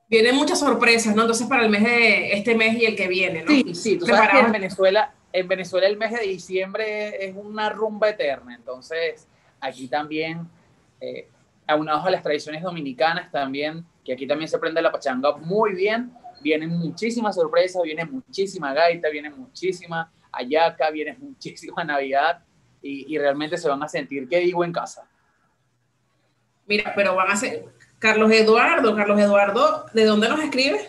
[0.08, 1.22] Vienen muchas sorpresas, ¿no?
[1.22, 3.50] Entonces para el mes de este mes y el que viene, ¿no?
[3.50, 7.68] Sí, sí, tú sabes que en Venezuela, en Venezuela el mes de diciembre es una
[7.68, 9.28] rumba eterna, entonces
[9.60, 10.48] aquí también,
[11.02, 11.28] eh,
[11.66, 16.14] aunados a las tradiciones dominicanas también, que aquí también se prende la pachanga muy bien,
[16.40, 22.42] vienen muchísimas sorpresas, viene muchísima gaita, viene muchísima Ayaca, viene muchísima Navidad
[22.82, 25.08] y, realmente se van a sentir que digo en casa.
[26.66, 27.64] Mira, pero van a ser
[27.98, 30.88] Carlos Eduardo, Carlos Eduardo, ¿de dónde nos escribe?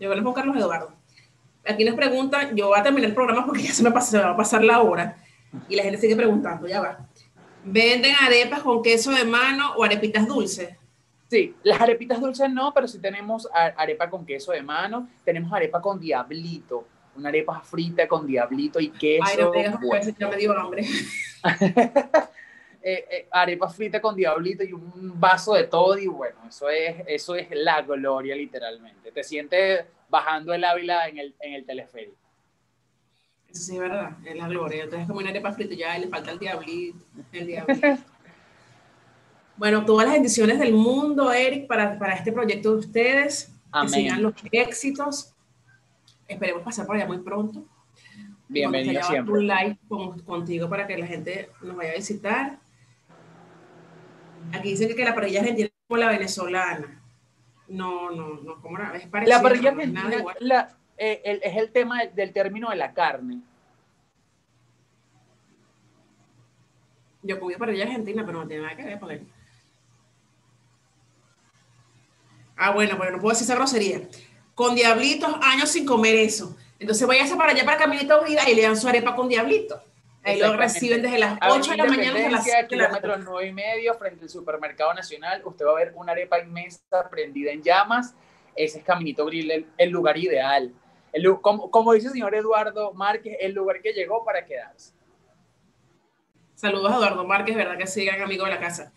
[0.00, 0.92] Yo le pongo Carlos Eduardo.
[1.64, 4.36] Aquí nos preguntan, yo voy a terminar el programa porque ya se me, va a
[4.36, 5.16] pasar la hora
[5.68, 7.06] y la gente sigue preguntando, ya va.
[7.64, 10.76] ¿Venden arepas con queso de mano o arepitas dulces?
[11.28, 15.80] Sí, las arepitas dulces no, pero sí tenemos arepa con queso de mano, tenemos arepa
[15.80, 16.86] con diablito,
[17.16, 19.24] una arepa frita con diablito y queso.
[19.26, 20.86] Ay, no me ya me dio hambre.
[22.84, 26.96] Eh, eh, arepa frita con diablito y un vaso de todo y bueno, eso es,
[27.06, 29.12] eso es la gloria literalmente.
[29.12, 32.16] Te sientes bajando el Ávila en el, en el teleférico.
[33.48, 34.82] Eso sí es verdad, es la gloria.
[34.82, 36.98] Entonces, como una arepa frita, ya le falta el diablito,
[37.30, 37.88] el diablito.
[39.56, 43.52] bueno, todas las bendiciones del mundo, Eric, para, para este proyecto de ustedes.
[43.70, 43.92] Amén.
[43.92, 45.32] Que sigan los éxitos.
[46.32, 47.64] Esperemos pasar por allá muy pronto.
[48.48, 49.34] Bienvenido siempre.
[49.34, 52.58] un con- contigo para que la gente nos vaya a visitar.
[54.52, 57.00] Aquí dicen que la parrilla argentina es como la venezolana.
[57.68, 61.22] No, no, no, como la es parecida, La parrilla no es nada argentina la- eh,
[61.24, 63.40] el- es el tema del, del término de la carne.
[67.22, 69.22] Yo comí parrilla argentina, pero no tiene nada que ver porque...
[72.56, 74.00] Ah, bueno, pero no puedo decir esa grosería.
[74.54, 76.56] Con diablitos, años sin comer eso.
[76.78, 79.82] Entonces váyase para allá para Caminito Vida y le dan su arepa con diablito.
[80.24, 82.76] Ahí lo reciben desde las Avenida 8 de la mañana hasta las Independencia, 7 de
[82.76, 83.24] la kilómetro tarde.
[83.24, 85.42] 9 y medio, frente al Supermercado Nacional.
[85.44, 88.14] Usted va a ver una arepa inmensa prendida en llamas.
[88.54, 90.72] Ese es Caminito Grill, el, el lugar ideal.
[91.12, 94.92] El como, como dice el señor Eduardo Márquez, el lugar que llegó para quedarse.
[96.54, 98.92] Saludos a Eduardo Márquez, verdad que sí, gran amigo de la casa.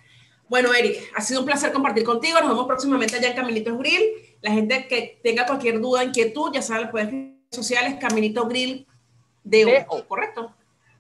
[0.48, 2.40] Bueno, Eric, ha sido un placer compartir contigo.
[2.40, 4.04] Nos vemos próximamente allá en Caminitos Grill.
[4.42, 8.86] La gente que tenga cualquier duda, inquietud, ya saben, en redes sociales, Caminito Grill
[9.44, 10.04] de De hoy, O.
[10.06, 10.54] ¿correcto?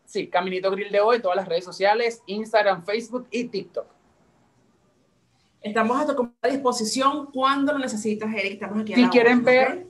[0.05, 3.85] Sí, Caminito Grill de hoy, todas las redes sociales, Instagram, Facebook y TikTok.
[5.61, 8.53] Estamos a tu disposición cuando lo necesitas, Eric.
[8.53, 9.87] Estamos aquí a Si la quieren ver,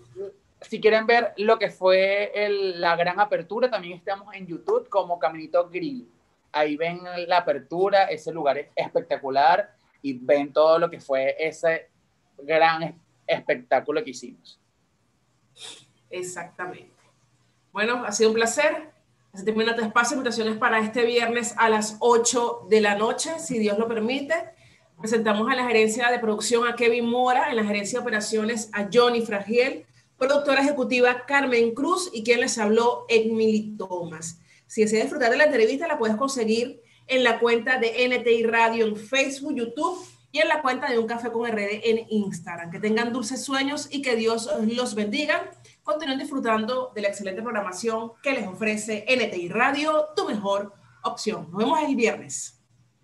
[0.62, 5.20] si quieren ver lo que fue el- la gran apertura, también estamos en YouTube como
[5.20, 6.10] Caminito Grill.
[6.54, 11.90] Ahí ven la apertura, ese lugar es espectacular y ven todo lo que fue ese
[12.38, 12.98] gran
[13.28, 14.60] espectáculo que hicimos.
[16.10, 16.94] Exactamente.
[17.72, 18.90] Bueno, ha sido un placer.
[19.34, 20.16] Se termina tu espacio.
[20.16, 24.34] Invitaciones para este viernes a las 8 de la noche, si Dios lo permite.
[25.00, 28.88] Presentamos a la gerencia de producción a Kevin Mora, en la gerencia de operaciones a
[28.92, 29.86] Johnny Fragiel,
[30.18, 34.40] productora ejecutiva Carmen Cruz y quien les habló, Emily Thomas.
[34.68, 38.86] Si deseas disfrutar de la entrevista, la puedes conseguir en la cuenta de NTI Radio
[38.86, 42.70] en Facebook, YouTube y en la cuenta de Un Café con RD en Instagram.
[42.70, 45.50] Que tengan dulces sueños y que Dios los bendiga.
[45.82, 50.74] Continúen disfrutando de la excelente programación que les ofrece NTI Radio, tu mejor
[51.04, 51.48] opción.
[51.52, 52.55] Nos vemos el viernes.